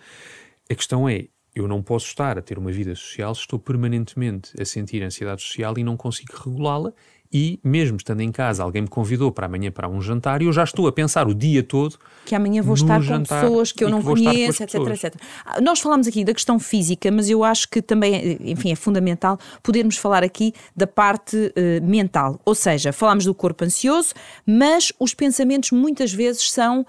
[0.70, 4.50] A questão é, eu não posso estar a ter uma vida social se estou permanentemente
[4.60, 6.92] a sentir ansiedade social e não consigo regulá-la
[7.32, 10.52] e mesmo estando em casa, alguém me convidou para amanhã para um jantar e eu
[10.52, 13.90] já estou a pensar o dia todo que amanhã vou estar com pessoas que eu
[13.90, 15.14] não conheço, etc, etc.
[15.44, 19.38] Ah, nós falamos aqui da questão física, mas eu acho que também, enfim, é fundamental
[19.62, 22.40] podermos falar aqui da parte uh, mental.
[22.44, 24.14] Ou seja, falamos do corpo ansioso,
[24.46, 26.86] mas os pensamentos muitas vezes são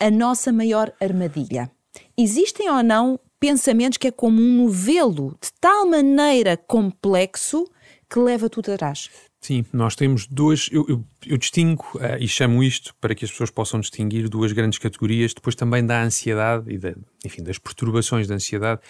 [0.00, 1.70] a nossa maior armadilha.
[2.16, 7.64] Existem ou não pensamentos que é como um novelo de tal maneira complexo
[8.08, 9.10] que leva tudo atrás?
[9.44, 10.70] Sim, nós temos duas.
[10.72, 14.52] Eu, eu, eu distingo uh, e chamo isto para que as pessoas possam distinguir duas
[14.52, 18.80] grandes categorias, depois também da ansiedade e da, enfim, das perturbações da ansiedade.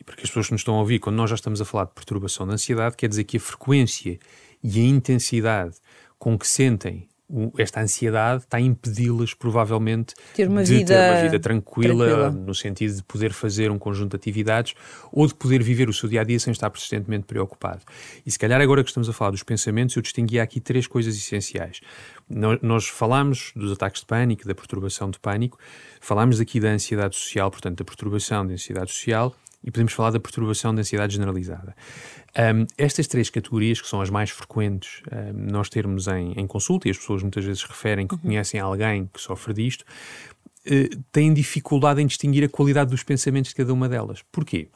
[0.00, 1.66] E para que as pessoas que nos estão a ouvir, quando nós já estamos a
[1.66, 4.18] falar de perturbação da ansiedade, quer dizer que a frequência
[4.64, 5.76] e a intensidade
[6.18, 7.06] com que sentem
[7.58, 12.54] esta ansiedade está a impedi-las provavelmente ter de vida, ter uma vida tranquila, tranquila, no
[12.54, 14.74] sentido de poder fazer um conjunto de atividades
[15.12, 17.82] ou de poder viver o seu dia a dia sem estar persistentemente preocupado.
[18.26, 21.14] E se calhar agora que estamos a falar dos pensamentos, eu distingui aqui três coisas
[21.16, 21.80] essenciais.
[22.62, 25.58] Nós falámos dos ataques de pânico, da perturbação de pânico,
[26.00, 30.20] falámos aqui da ansiedade social, portanto, da perturbação da ansiedade social e podemos falar da
[30.20, 31.74] perturbação da ansiedade generalizada.
[32.54, 36.88] Um, estas três categorias, que são as mais frequentes um, nós termos em, em, consulta,
[36.88, 38.20] e as pessoas muitas vezes referem que uhum.
[38.20, 43.56] conhecem alguém que sofre disto, uh, têm dificuldade em distinguir a qualidade dos pensamentos de
[43.56, 44.22] cada uma delas.
[44.32, 44.68] Porquê?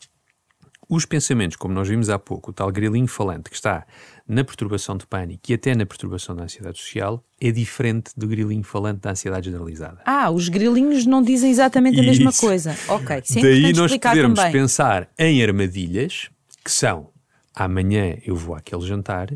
[0.88, 3.86] Os pensamentos, como nós vimos há pouco, o tal grilinho falante que está
[4.26, 8.62] na perturbação de pânico e até na perturbação da ansiedade social, é diferente do grilinho
[8.62, 10.02] falante da ansiedade generalizada.
[10.04, 12.10] Ah, os grilinhos não dizem exatamente a Isso.
[12.10, 12.76] mesma coisa.
[12.88, 14.52] Ok, sim, Daí nós podermos também.
[14.52, 16.30] pensar em armadilhas
[16.64, 17.10] que são
[17.54, 19.30] amanhã eu vou àquele jantar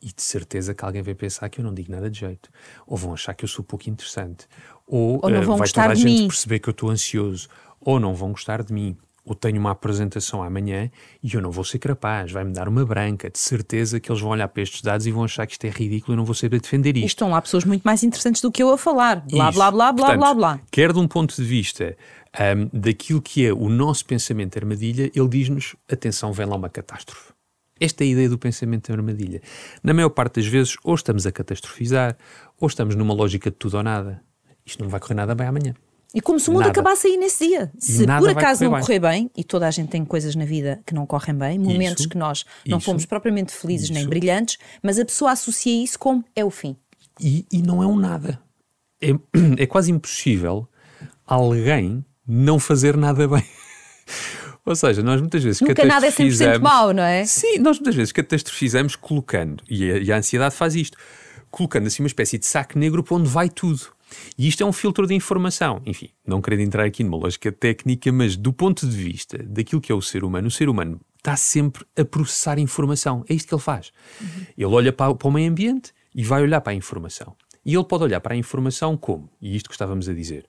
[0.00, 2.48] e de certeza que alguém vai pensar que eu não digo nada de jeito.
[2.86, 4.46] Ou vão achar que eu sou pouco interessante.
[4.86, 6.28] Ou, ou não uh, vão vai gostar toda a gente mim.
[6.28, 7.48] perceber que eu estou ansioso.
[7.80, 10.88] Ou não vão gostar de mim ou tenho uma apresentação amanhã
[11.20, 14.30] e eu não vou ser capaz, vai-me dar uma branca, de certeza que eles vão
[14.30, 16.60] olhar para estes dados e vão achar que isto é ridículo e não vou saber
[16.60, 17.06] defender isto.
[17.06, 19.92] estão lá pessoas muito mais interessantes do que eu a falar, blá, blá, blá, blá,
[19.92, 20.60] Portanto, blá, blá.
[20.70, 21.96] Quer de um ponto de vista
[22.38, 27.34] um, daquilo que é o nosso pensamento armadilha, ele diz-nos, atenção, vem lá uma catástrofe.
[27.80, 29.42] Esta é a ideia do pensamento armadilha.
[29.82, 32.16] Na maior parte das vezes, ou estamos a catastrofizar,
[32.58, 34.22] ou estamos numa lógica de tudo ou nada.
[34.64, 35.74] Isto não vai correr nada bem amanhã.
[36.16, 36.70] E como se o mundo nada.
[36.70, 37.70] acabasse aí nesse dia.
[37.78, 39.10] Se por acaso correr não correr bem.
[39.24, 42.08] bem, e toda a gente tem coisas na vida que não correm bem, momentos isso,
[42.08, 43.92] que nós não isso, fomos propriamente felizes isso.
[43.92, 46.74] nem brilhantes, mas a pessoa associa isso como é o fim.
[47.20, 48.40] E, e não é um nada.
[48.98, 49.10] É,
[49.62, 50.66] é quase impossível
[51.26, 53.44] alguém não fazer nada bem.
[54.64, 57.26] Ou seja, nós muitas vezes Nunca nada é 100% mau, não é?
[57.26, 60.96] Sim, nós muitas vezes catastrofizamos colocando, e a, e a ansiedade faz isto,
[61.50, 63.94] colocando assim uma espécie de saco negro para onde vai tudo.
[64.36, 65.80] E isto é um filtro de informação.
[65.86, 69.90] Enfim, não querendo entrar aqui numa lógica técnica, mas do ponto de vista daquilo que
[69.90, 73.24] é o ser humano, o ser humano está sempre a processar informação.
[73.28, 73.92] É isto que ele faz.
[74.20, 74.46] Uhum.
[74.56, 77.34] Ele olha para, para o meio ambiente e vai olhar para a informação.
[77.64, 79.28] E ele pode olhar para a informação como?
[79.40, 80.46] E isto que estávamos a dizer.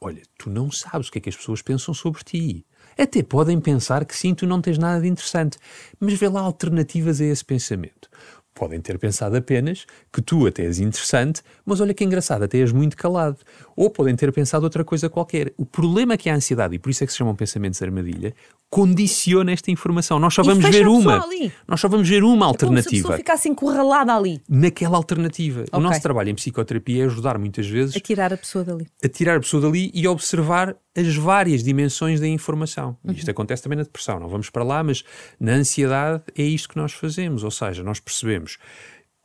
[0.00, 2.66] Olha, tu não sabes o que é que as pessoas pensam sobre ti.
[2.98, 5.58] Até podem pensar que sim, tu não tens nada de interessante.
[6.00, 8.08] Mas vê lá alternativas a esse pensamento
[8.56, 12.72] podem ter pensado apenas que tu até és interessante, mas olha que engraçado, até és
[12.72, 13.36] muito calado.
[13.76, 15.52] Ou podem ter pensado outra coisa qualquer.
[15.58, 18.34] O problema é que a ansiedade, e por isso é que se chamam pensamentos armadilha,
[18.70, 20.18] condiciona esta informação.
[20.18, 21.24] Nós só vamos ver uma.
[21.66, 22.80] Nós só vamos ver uma alternativa.
[22.80, 24.42] É como se a pessoa ficasse encurralada ali.
[24.48, 25.62] Naquela alternativa.
[25.62, 25.78] Okay.
[25.78, 28.86] O nosso trabalho em psicoterapia é ajudar muitas vezes a tirar a pessoa dali.
[29.02, 32.96] A tirar a pessoa dali e observar as várias dimensões da informação.
[33.04, 33.12] Uhum.
[33.12, 34.18] Isto acontece também na depressão.
[34.18, 35.04] Não vamos para lá, mas
[35.38, 37.44] na ansiedade é isto que nós fazemos.
[37.44, 38.58] Ou seja, nós percebemos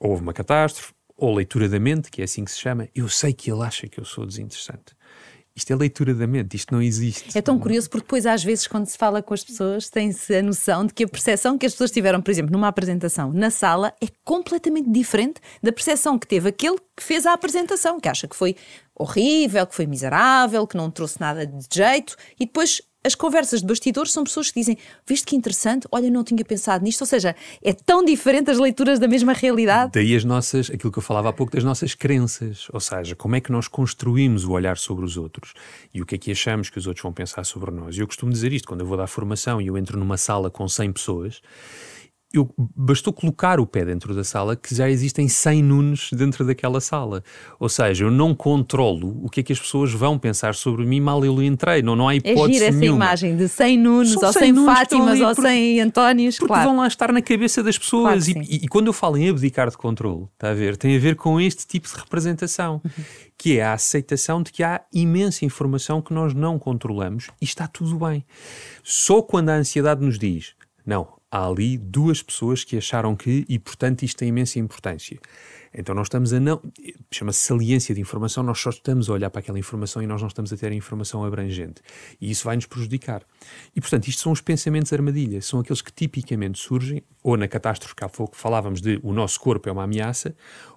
[0.02, 2.90] houve uma catástrofe, ou leitura da mente, que é assim que se chama.
[2.96, 4.96] Eu sei que ele acha que eu sou desinteressante.
[5.62, 7.38] Isto é leitura da mente, isto não existe.
[7.38, 10.42] É tão curioso porque depois, às vezes, quando se fala com as pessoas, tem-se a
[10.42, 13.94] noção de que a percepção que as pessoas tiveram, por exemplo, numa apresentação na sala,
[14.02, 18.36] é completamente diferente da percepção que teve aquele que fez a apresentação, que acha que
[18.36, 18.56] foi
[18.96, 23.68] horrível, que foi miserável, que não trouxe nada de jeito, e depois as conversas de
[23.68, 25.88] bastidores são pessoas que dizem: Viste que interessante?
[25.92, 27.02] Olha, não tinha pensado nisto.
[27.02, 29.92] Ou seja, é tão diferente as leituras da mesma realidade.
[29.94, 32.68] Daí as nossas, aquilo que eu falava há pouco, das nossas crenças.
[32.72, 35.54] Ou seja, como é que nós construímos o olhar sobre os outros
[35.94, 37.96] e o que é que achamos que os outros vão pensar sobre nós.
[37.96, 40.50] E eu costumo dizer isto quando eu vou dar formação e eu entro numa sala
[40.50, 41.42] com 100 pessoas
[42.34, 46.80] eu, bastou colocar o pé dentro da sala que já existem 100 Nunes dentro daquela
[46.80, 47.24] sala.
[47.60, 51.00] Ou seja, eu não controlo o que é que as pessoas vão pensar sobre mim
[51.00, 51.82] mal eu entrei.
[51.82, 53.06] Não, não há hipótese é essa nenhuma.
[53.06, 56.38] imagem de 100 Nunes, ou 100, 100 Fátimas, ou 100 Antónios.
[56.38, 56.70] Porque claro.
[56.70, 58.26] vão lá estar na cabeça das pessoas.
[58.26, 60.96] Claro e, e, e, quando eu falo em abdicar de controle, está a ver, tem
[60.96, 62.82] a ver com este tipo de representação.
[62.84, 63.04] Uhum.
[63.38, 67.68] Que é a aceitação de que há imensa informação que nós não controlamos e está
[67.68, 68.24] tudo bem.
[68.84, 70.54] Só quando a ansiedade nos diz,
[70.86, 75.18] não, há ali duas pessoas que acharam que, e portanto isto tem imensa importância.
[75.74, 76.62] Então nós estamos a não.
[77.10, 80.28] chama-se saliência de informação, nós só estamos a olhar para aquela informação e nós não
[80.28, 81.82] estamos a ter a informação abrangente.
[82.20, 83.24] E isso vai nos prejudicar.
[83.74, 87.96] E portanto, isto são os pensamentos armadilha, são aqueles que tipicamente surgem, ou na catástrofe
[87.96, 90.36] que há pouco falávamos de o nosso corpo é uma ameaça,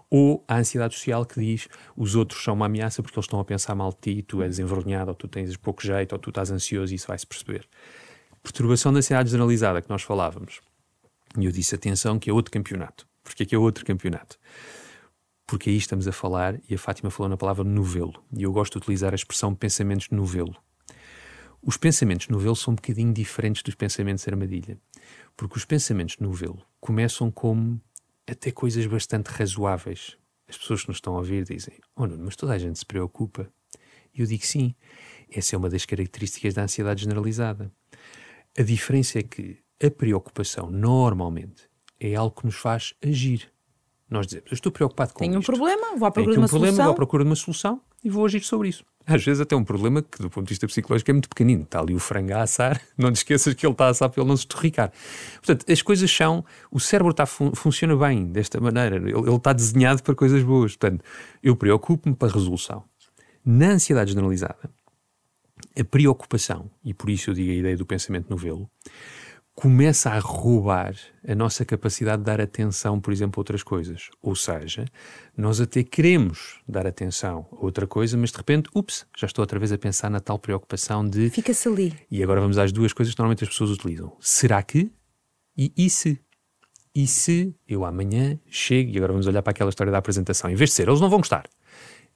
[0.08, 3.44] ou a ansiedade social que diz os outros são uma ameaça porque eles estão a
[3.44, 6.52] pensar mal de ti, tu és envergonhado, ou tu tens pouco jeito, ou tu estás
[6.52, 7.66] ansioso e isso vai-se perceber
[8.44, 10.60] perturbação da ansiedade generalizada que nós falávamos.
[11.36, 13.08] E eu disse, atenção, que é outro campeonato.
[13.24, 14.38] Porquê que é outro campeonato?
[15.46, 18.74] Porque aí estamos a falar, e a Fátima falou na palavra novelo, e eu gosto
[18.74, 20.54] de utilizar a expressão pensamentos novelo.
[21.62, 24.78] Os pensamentos novelo são um bocadinho diferentes dos pensamentos armadilha,
[25.34, 27.80] porque os pensamentos novelo começam como
[28.30, 30.18] até coisas bastante razoáveis.
[30.46, 32.84] As pessoas que nos estão a ouvir dizem: Oh, Nuno, mas toda a gente se
[32.84, 33.50] preocupa.
[34.14, 34.74] E eu digo sim,
[35.30, 37.72] essa é uma das características da ansiedade generalizada.
[38.56, 43.50] A diferença é que a preocupação, normalmente, é algo que nos faz agir.
[44.08, 45.50] Nós dizemos, eu estou preocupado com Tenho isto.
[45.50, 46.84] um problema, vou à procura de uma um problema, solução.
[46.84, 48.84] vou à procura de uma solução e vou agir sobre isso.
[49.06, 51.64] Às vezes até um problema que, do ponto de vista psicológico, é muito pequenino.
[51.64, 54.22] Está ali o frango a assar, não te esqueças que ele está a assar para
[54.22, 54.92] ele não se torricar.
[55.36, 56.44] Portanto, as coisas são...
[56.70, 58.96] O cérebro está, funciona bem desta maneira.
[58.96, 60.76] Ele, ele está desenhado para coisas boas.
[60.76, 61.04] Portanto,
[61.42, 62.84] eu preocupo-me para a resolução.
[63.44, 64.70] Na ansiedade generalizada,
[65.78, 68.70] a preocupação, e por isso eu digo a ideia do pensamento novelo,
[69.54, 70.94] começa a roubar
[71.26, 74.10] a nossa capacidade de dar atenção, por exemplo, a outras coisas.
[74.20, 74.84] Ou seja,
[75.36, 79.58] nós até queremos dar atenção a outra coisa, mas de repente, ups, já estou outra
[79.58, 81.30] vez a pensar na tal preocupação de.
[81.30, 81.94] Fica-se ali.
[82.10, 84.90] E agora vamos às duas coisas que normalmente as pessoas utilizam: será que
[85.56, 86.20] e e se?
[86.94, 90.54] E se eu amanhã chego, e agora vamos olhar para aquela história da apresentação, em
[90.54, 91.48] vez de ser eles não vão gostar,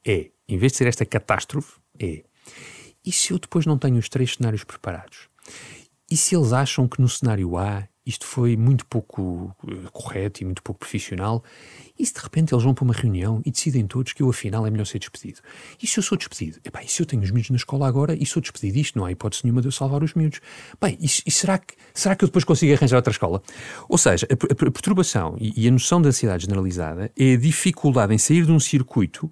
[0.07, 2.23] é, em vez de ser esta catástrofe, é
[3.09, 5.29] e se eu depois não tenho os três cenários preparados?
[6.11, 10.45] E se eles acham que no cenário A isto foi muito pouco uh, correto e
[10.45, 11.45] muito pouco profissional,
[11.99, 14.67] e se de repente eles vão para uma reunião e decidem todos que eu afinal
[14.67, 15.41] é melhor ser despedido?
[15.83, 16.59] E se eu sou despedido?
[16.65, 18.79] Epá, e se eu tenho os miúdos na escola agora e sou despedido?
[18.79, 20.41] Isto não há hipótese nenhuma de eu salvar os miúdos.
[20.81, 23.43] Bem, e, e será, que, será que eu depois consigo arranjar outra escola?
[23.89, 27.37] Ou seja, a, a, a perturbação e, e a noção de ansiedade generalizada é a
[27.37, 29.31] dificuldade em sair de um circuito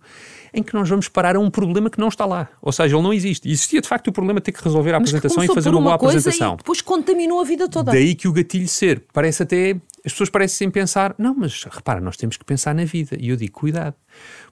[0.56, 2.48] em que nós vamos parar a um problema que não está lá.
[2.62, 3.48] Ou seja, ele não existe.
[3.48, 5.84] Existia de facto o problema de ter que resolver a apresentação e fazer uma, uma
[5.84, 6.54] boa apresentação.
[6.54, 7.92] E depois contaminou a vida toda.
[7.92, 9.04] Daí que o gatilho ser.
[9.12, 9.76] Parece até.
[10.06, 13.16] As pessoas parecem pensar, não, mas repara, nós temos que pensar na vida.
[13.20, 13.96] E eu digo, cuidado.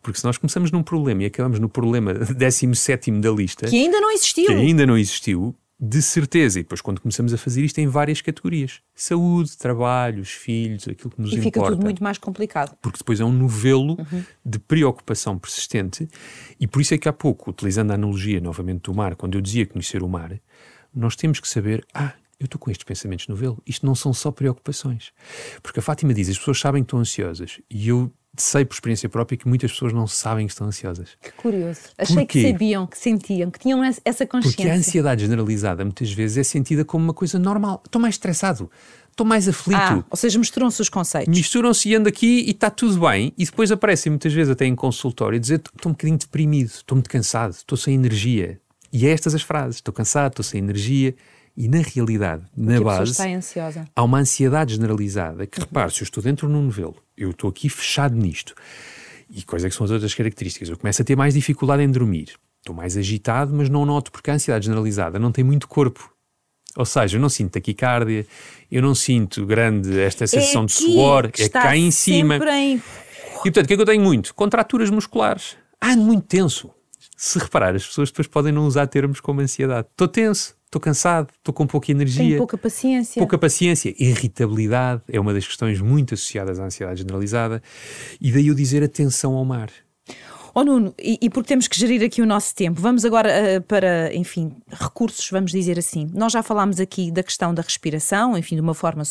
[0.02, 3.68] Porque se nós começamos num problema e acabamos no problema 17 da lista.
[3.68, 4.46] Que ainda não existiu.
[4.46, 6.58] Que ainda não existiu, de certeza.
[6.58, 11.10] E depois, quando começamos a fazer isto em várias categorias: saúde, trabalho, os filhos, aquilo
[11.10, 11.48] que nos e importa.
[11.48, 12.76] E fica tudo muito mais complicado.
[12.82, 14.24] Porque depois é um novelo uhum.
[14.44, 16.08] de preocupação persistente.
[16.58, 19.40] E por isso é que há pouco, utilizando a analogia novamente do mar, quando eu
[19.40, 20.32] dizia conhecer o mar,
[20.92, 23.62] nós temos que saber: ah, eu estou com estes pensamentos novelo.
[23.66, 25.12] Isto não são só preocupações.
[25.62, 27.60] Porque a Fátima diz: as pessoas sabem que estão ansiosas.
[27.70, 31.10] E eu sei por experiência própria que muitas pessoas não sabem que estão ansiosas.
[31.22, 31.80] Que curioso.
[31.96, 32.42] Achei Porquê?
[32.42, 34.56] que sabiam, que sentiam, que tinham essa consciência.
[34.56, 37.82] Porque a ansiedade generalizada muitas vezes é sentida como uma coisa normal.
[37.84, 38.70] Estou mais estressado,
[39.10, 39.78] estou mais aflito.
[39.78, 41.34] Ah, ou seja, misturam-se os conceitos.
[41.34, 43.32] Misturam-se e ando aqui e está tudo bem.
[43.38, 47.10] E depois aparecem muitas vezes até em consultório dizer estou um bocadinho deprimido, estou muito
[47.10, 48.60] cansado, estou sem energia.
[48.92, 51.14] E é estas as frases: estou cansado, estou sem energia.
[51.56, 53.84] E na realidade, na Porque base, está ansiosa.
[53.94, 57.48] há uma ansiedade generalizada que, repare, se eu estou dentro de um novelo, eu estou
[57.48, 58.54] aqui fechado nisto,
[59.30, 60.68] e quais é que são as outras características?
[60.68, 62.34] Eu começo a ter mais dificuldade em dormir.
[62.58, 66.12] Estou mais agitado, mas não noto, porque a ansiedade generalizada não tem muito corpo.
[66.76, 68.26] Ou seja, eu não sinto taquicardia,
[68.70, 72.36] eu não sinto grande esta sensação é de suor, é cá em cima.
[72.36, 72.76] Em...
[72.76, 72.80] E
[73.44, 74.34] portanto, o que é que eu tenho muito?
[74.34, 75.56] Contraturas musculares.
[75.80, 76.70] Ando muito tenso.
[77.16, 79.86] Se reparar, as pessoas depois podem não usar termos como ansiedade.
[79.92, 82.24] Estou tenso estou cansado, estou com pouca energia.
[82.24, 83.20] Tenho pouca paciência.
[83.20, 83.94] Pouca paciência.
[83.98, 87.62] Irritabilidade é uma das questões muito associadas à ansiedade generalizada.
[88.20, 89.70] E daí eu dizer atenção ao mar.
[90.56, 93.62] Oh Nuno, e, e, porque temos que gerir aqui o nosso tempo, vamos agora uh,
[93.62, 96.08] para, enfim, recursos, vamos dizer assim.
[96.14, 99.02] Nós já falámos aqui da questão da respiração, enfim, de uma forma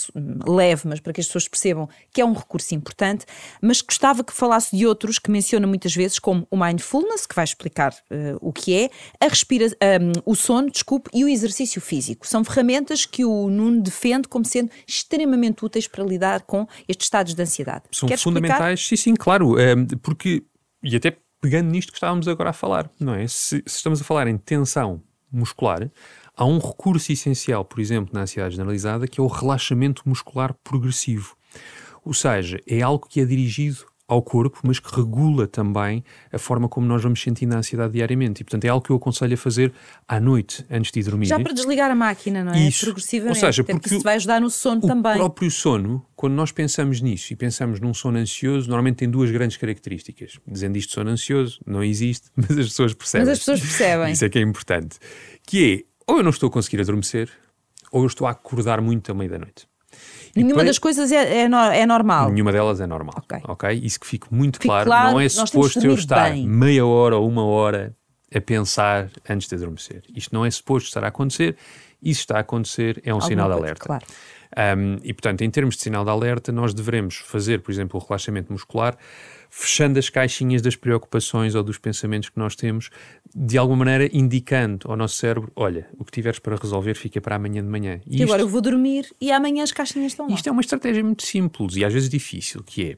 [0.48, 3.26] leve, mas para que as pessoas percebam que é um recurso importante,
[3.62, 7.44] mas gostava que falasse de outros que menciona muitas vezes, como o mindfulness, que vai
[7.44, 12.26] explicar uh, o que é, a respira um, o sono, desculpe, e o exercício físico.
[12.26, 17.36] São ferramentas que o Nuno defende como sendo extremamente úteis para lidar com estes estados
[17.36, 17.84] de ansiedade.
[17.92, 18.98] São Queres fundamentais, explicar?
[18.98, 19.56] sim, sim, claro,
[20.02, 20.44] porque,
[20.82, 23.28] e até pegando nisto que estávamos agora a falar, não é?
[23.28, 25.92] Se, se, estamos a falar em tensão muscular,
[26.38, 31.36] há um recurso essencial, por exemplo, na ansiedade generalizada, que é o relaxamento muscular progressivo.
[32.06, 36.70] Ou seja, é algo que é dirigido ao corpo, mas que regula também a forma
[36.70, 38.42] como nós vamos sentindo a ansiedade diariamente.
[38.42, 39.74] E, portanto, é algo que eu aconselho a fazer
[40.08, 41.26] à noite, antes de dormir.
[41.26, 42.68] Já para desligar a máquina, não é?
[42.68, 42.86] Isso.
[42.86, 43.38] Progressivamente.
[43.38, 45.14] Ou seja, porque isso vai ajudar no sono o também.
[45.14, 49.32] O próprio sono, quando nós pensamos nisso e pensamos num sono ansioso, normalmente tem duas
[49.32, 50.40] grandes características.
[50.48, 53.28] Dizendo isto sono ansioso, não existe, mas as pessoas percebem.
[53.28, 54.14] Mas as pessoas percebem.
[54.14, 55.00] Isso é que é importante.
[55.46, 57.30] Que é, ou eu não estou a conseguir adormecer,
[57.92, 59.68] ou eu estou a acordar muito à meia da noite.
[60.36, 62.32] Nenhuma depois, das coisas é, é, é, normal.
[62.32, 63.16] Nenhuma delas é normal.
[63.18, 63.40] Ok.
[63.48, 63.74] okay?
[63.84, 64.86] Isso que fique muito fique claro.
[64.86, 65.12] claro.
[65.12, 66.48] Não é suposto eu estar bem.
[66.48, 67.96] meia hora ou uma hora
[68.34, 70.04] a pensar antes de adormecer.
[70.16, 71.56] Isto não é suposto estar a acontecer.
[72.02, 73.86] Isso está a acontecer, é um Alguma sinal de alerta.
[73.86, 74.06] Claro.
[74.78, 78.04] Um, e, portanto, em termos de sinal de alerta, nós devemos fazer, por exemplo, o
[78.06, 78.98] relaxamento muscular
[79.56, 82.90] fechando as caixinhas das preocupações ou dos pensamentos que nós temos,
[83.36, 87.36] de alguma maneira indicando ao nosso cérebro: olha, o que tiveres para resolver fica para
[87.36, 88.02] amanhã de manhã.
[88.04, 90.34] E, e isto, agora eu vou dormir e amanhã as caixinhas estão lá.
[90.34, 92.98] Isto é uma estratégia muito simples e às vezes difícil, que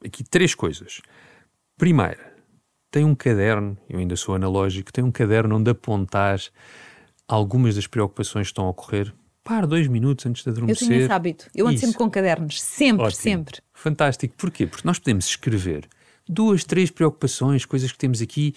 [0.00, 1.00] é aqui três coisas.
[1.76, 2.34] Primeira,
[2.88, 6.38] tem um caderno, eu ainda sou analógico, tem um caderno onde apontar
[7.26, 10.84] algumas das preocupações que estão a ocorrer Par dois minutos antes de adormecer.
[10.84, 11.50] Eu tenho esse hábito.
[11.54, 11.86] Eu ando Isso.
[11.86, 12.60] sempre com cadernos.
[12.60, 13.22] Sempre, Ótimo.
[13.22, 13.58] sempre.
[13.72, 14.34] Fantástico.
[14.36, 14.66] Porquê?
[14.66, 15.88] Porque nós podemos escrever
[16.28, 18.54] duas, três preocupações, coisas que temos aqui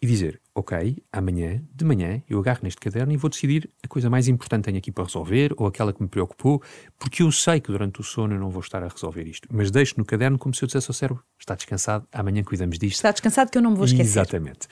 [0.00, 4.08] e dizer, ok, amanhã, de manhã, eu agarro neste caderno e vou decidir a coisa
[4.08, 6.62] mais importante que tenho aqui para resolver ou aquela que me preocupou,
[6.98, 9.48] porque eu sei que durante o sono eu não vou estar a resolver isto.
[9.50, 12.96] Mas deixo no caderno como se eu dissesse ao cérebro, está descansado, amanhã cuidamos disto.
[12.96, 14.04] Está descansado que eu não me vou esquecer.
[14.04, 14.68] Exatamente.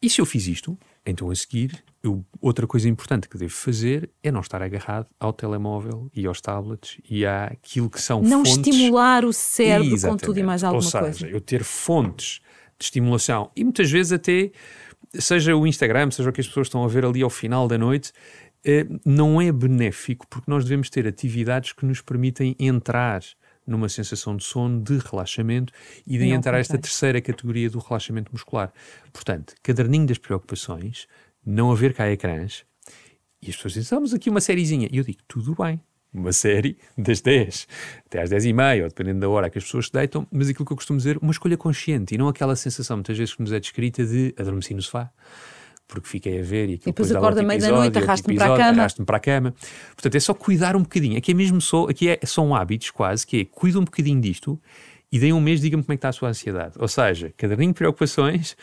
[0.00, 4.10] E se eu fiz isto, então a seguir, eu, outra coisa importante que devo fazer
[4.22, 8.56] é não estar agarrado ao telemóvel e aos tablets e àquilo que são não fontes...
[8.56, 10.20] Não estimular o cérebro Exatamente.
[10.20, 11.28] com tudo e mais alguma Ou seja, coisa.
[11.28, 12.40] eu ter fontes
[12.78, 14.50] de estimulação e muitas vezes até,
[15.14, 17.78] seja o Instagram, seja o que as pessoas estão a ver ali ao final da
[17.78, 18.12] noite,
[18.64, 23.22] eh, não é benéfico porque nós devemos ter atividades que nos permitem entrar
[23.66, 25.72] numa sensação de sono, de relaxamento
[26.06, 28.72] e de entrar esta terceira categoria do relaxamento muscular.
[29.12, 31.06] Portanto, caderninho das preocupações,
[31.44, 32.64] não haver cá ecrãs,
[33.42, 34.88] e as pessoas dizem, estamos aqui uma sériezinha.
[34.90, 35.80] E eu digo, tudo bem,
[36.12, 37.68] uma série das 10
[38.06, 40.48] até às 10 e meia, ou dependendo da hora que as pessoas se deitam, mas
[40.48, 43.42] aquilo que eu costumo dizer, uma escolha consciente e não aquela sensação muitas vezes que
[43.42, 45.10] nos é descrita de adormeci no sofá
[45.88, 48.80] porque fiquei a ver e, e depois acorda meio da noite, arrasto-me para a cama.
[48.80, 49.54] Arrasto-me para a cama.
[49.94, 51.16] Portanto, é só cuidar um bocadinho.
[51.16, 54.60] Aqui é mesmo só, aqui é, são hábitos quase, que é cuida um bocadinho disto
[55.10, 56.74] e dê um mês diga-me como é que está a sua ansiedade.
[56.78, 58.56] Ou seja, caderninho de preocupações,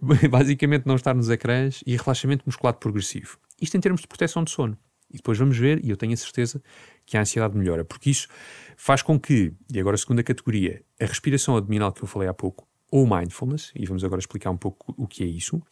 [0.30, 3.38] basicamente não estar nos ecrãs e relaxamento muscular progressivo.
[3.60, 4.78] Isto em termos de proteção de sono.
[5.10, 6.62] E depois vamos ver, e eu tenho a certeza
[7.06, 8.28] que a ansiedade melhora, porque isso
[8.76, 12.34] faz com que, e agora a segunda categoria, a respiração abdominal que eu falei há
[12.34, 15.62] pouco, ou mindfulness, e vamos agora explicar um pouco o que é isso,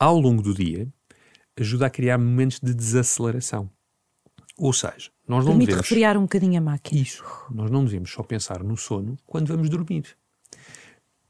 [0.00, 0.88] ao longo do dia,
[1.60, 3.70] ajuda a criar momentos de desaceleração.
[4.56, 5.88] Ou seja, nós não Permite devemos...
[5.88, 7.00] refriar um bocadinho a máquina.
[7.00, 7.22] Isso.
[7.50, 10.04] Nós não devemos só pensar no sono quando vamos dormir.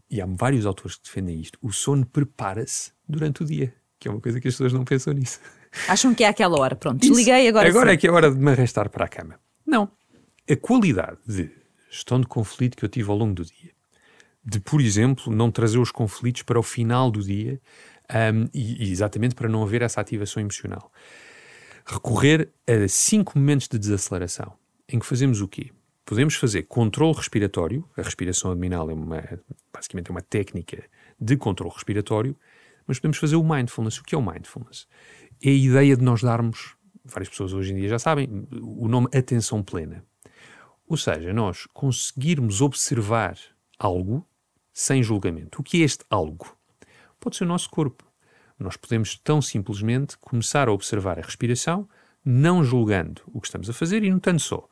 [0.09, 1.59] E há vários autores que defendem isto.
[1.61, 5.13] O sono prepara-se durante o dia, que é uma coisa que as pessoas não pensam
[5.13, 5.41] nisso.
[5.89, 6.75] Acham que é aquela hora.
[6.75, 7.69] Pronto, desliguei agora.
[7.69, 7.95] Agora sim.
[7.95, 9.39] é que é hora de me arrastar para a cama.
[9.67, 9.91] Não.
[10.49, 11.51] A qualidade de
[11.91, 13.71] gestão de conflito que eu tive ao longo do dia,
[14.45, 17.61] de, por exemplo, não trazer os conflitos para o final do dia
[18.11, 20.93] um, e, exatamente para não haver essa ativação emocional.
[21.87, 24.53] Recorrer a cinco momentos de desaceleração,
[24.89, 25.71] em que fazemos o quê?
[26.05, 29.23] Podemos fazer controle respiratório, a respiração abdominal é uma,
[29.73, 30.83] basicamente é uma técnica
[31.21, 32.37] de controle respiratório,
[32.87, 33.99] mas podemos fazer o mindfulness.
[33.99, 34.89] O que é o mindfulness?
[35.43, 38.29] É a ideia de nós darmos, várias pessoas hoje em dia já sabem,
[38.61, 40.05] o nome atenção plena.
[40.89, 43.39] Ou seja, nós conseguirmos observar
[43.79, 44.27] algo
[44.73, 45.61] sem julgamento.
[45.61, 46.57] O que é este algo?
[47.21, 48.05] Pode ser o nosso corpo.
[48.59, 51.89] Nós podemos tão simplesmente começar a observar a respiração,
[52.25, 54.69] não julgando o que estamos a fazer e notando só.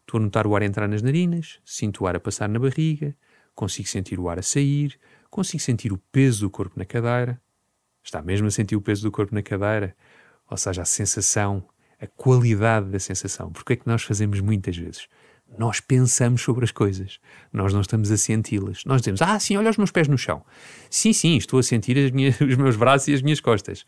[0.00, 3.16] Estou a notar o ar entrar nas narinas, sinto o ar a passar na barriga,
[3.54, 4.98] consigo sentir o ar a sair,
[5.30, 7.40] consigo sentir o peso do corpo na cadeira.
[8.02, 9.96] Está mesmo a sentir o peso do corpo na cadeira?
[10.50, 11.64] Ou seja, a sensação,
[12.00, 13.50] a qualidade da sensação.
[13.50, 15.08] Porque é que nós fazemos muitas vezes?
[15.58, 17.18] Nós pensamos sobre as coisas.
[17.52, 18.84] Nós não estamos a senti-las.
[18.84, 20.44] Nós dizemos, ah, sim, olha os meus pés no chão.
[20.88, 23.84] Sim, sim, estou a sentir minhas, os meus braços e as minhas costas.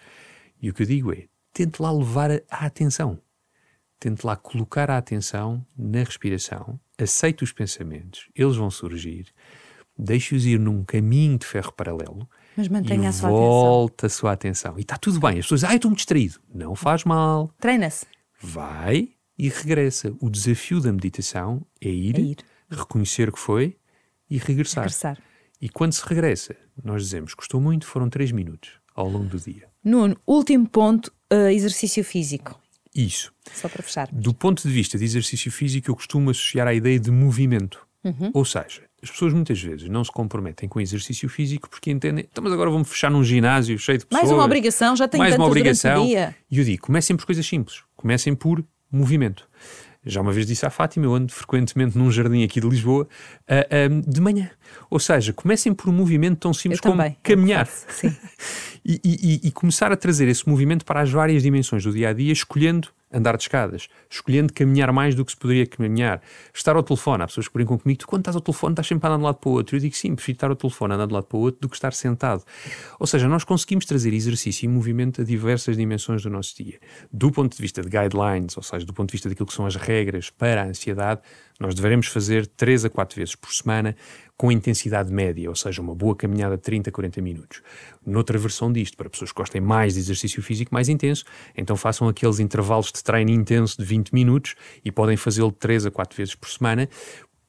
[0.60, 3.18] E o que eu digo é, tente lá levar a, a atenção.
[3.98, 6.78] Tente lá colocar a atenção na respiração.
[6.98, 8.28] Aceite os pensamentos.
[8.34, 9.26] Eles vão surgir.
[9.96, 12.28] Deixe-os ir num caminho de ferro paralelo.
[12.56, 14.76] Mas mantenha e a sua volta a sua atenção.
[14.76, 15.38] E está tudo bem.
[15.38, 16.40] As pessoas dizem, ah, eu estou-me distraído.
[16.52, 17.50] Não faz mal.
[17.58, 18.04] Treina-se.
[18.40, 20.14] Vai e regressa.
[20.20, 22.36] O desafio da meditação é ir, É ir.
[22.70, 23.76] reconhecer o que foi
[24.30, 24.84] e regressar.
[24.84, 25.18] Regressar.
[25.60, 29.68] E quando se regressa, nós dizemos, custou muito, foram 3 minutos ao longo do dia.
[29.82, 32.60] Nuno, último ponto, uh, exercício físico.
[32.94, 33.32] Isso.
[33.52, 34.08] Só para fechar.
[34.12, 37.84] Do ponto de vista de exercício físico, eu costumo associar à ideia de movimento.
[38.04, 38.30] Uhum.
[38.34, 42.44] Ou seja, as pessoas muitas vezes não se comprometem com exercício físico porque entendem, então,
[42.44, 44.22] mas agora vamos fechar num ginásio cheio de pessoas.
[44.28, 46.06] Mais uma obrigação, já tenho mais uma obrigação.
[46.06, 47.82] E eu digo, comecem por coisas simples.
[47.96, 48.64] Comecem por
[48.94, 49.46] movimento.
[50.06, 53.08] Já uma vez disse à Fátima, eu ando frequentemente num jardim aqui de Lisboa,
[53.48, 53.64] ah,
[54.06, 54.50] de manhã.
[54.90, 57.16] Ou seja, comecem por um movimento tão simples Eu como também.
[57.22, 57.66] caminhar.
[57.66, 58.14] Faço, sim.
[58.86, 62.12] E, e- e começar a trazer esse movimento para as várias dimensões do dia a
[62.12, 66.20] dia, escolhendo andar de escadas, escolhendo caminhar mais do que se poderia caminhar,
[66.52, 67.22] estar ao telefone.
[67.22, 69.22] Há pessoas que brincam comigo, tu quando estás ao telefone estás sempre a andar de
[69.22, 69.76] um lado para o outro.
[69.76, 71.68] Eu digo sim, prefiro estar ao telefone andar de um lado para o outro do
[71.68, 72.42] que estar sentado.
[72.98, 76.78] Ou seja, nós conseguimos trazer exercício e movimento a diversas dimensões do nosso dia.
[77.12, 79.66] Do ponto de vista de guidelines, ou seja, do ponto de vista daquilo que são
[79.66, 81.20] as regras para a ansiedade,
[81.60, 83.94] nós devemos fazer 3 a 4 vezes por semana
[84.36, 87.62] com intensidade média, ou seja, uma boa caminhada de 30 a 40 minutos.
[88.04, 91.24] Noutra versão disto, para pessoas que gostem mais de exercício físico mais intenso,
[91.56, 95.90] então façam aqueles intervalos de treino intenso de 20 minutos e podem fazê-lo 3 a
[95.90, 96.88] 4 vezes por semana.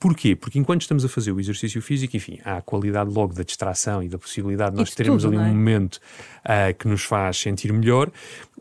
[0.06, 0.36] Porquê?
[0.36, 4.04] Porque enquanto estamos a fazer o exercício físico, enfim, há a qualidade logo da distração
[4.04, 5.52] e da possibilidade de nós de termos tudo, ali não um é?
[5.52, 6.00] momento
[6.44, 8.12] ah, que nos faz sentir melhor,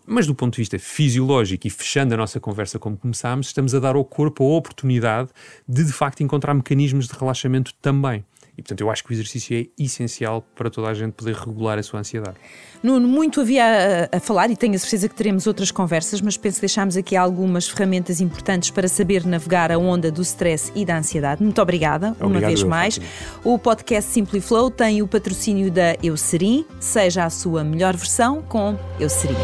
[0.07, 3.79] mas do ponto de vista fisiológico e fechando a nossa conversa como começámos, estamos a
[3.79, 5.29] dar ao corpo a oportunidade
[5.69, 8.25] de de facto encontrar mecanismos de relaxamento também.
[8.57, 11.79] E portanto eu acho que o exercício é essencial para toda a gente poder regular
[11.79, 12.37] a sua ansiedade.
[12.83, 16.37] Nuno, muito havia a, a falar e tenho a certeza que teremos outras conversas, mas
[16.37, 20.85] penso que deixámos aqui algumas ferramentas importantes para saber navegar a onda do stress e
[20.85, 21.43] da ansiedade.
[21.43, 22.97] Muito obrigada, uma Obrigado vez eu, mais.
[22.97, 23.43] Fátima.
[23.45, 26.65] O podcast Simply Flow tem o patrocínio da Eucerin.
[26.79, 29.35] Seja a sua melhor versão com Eucerin.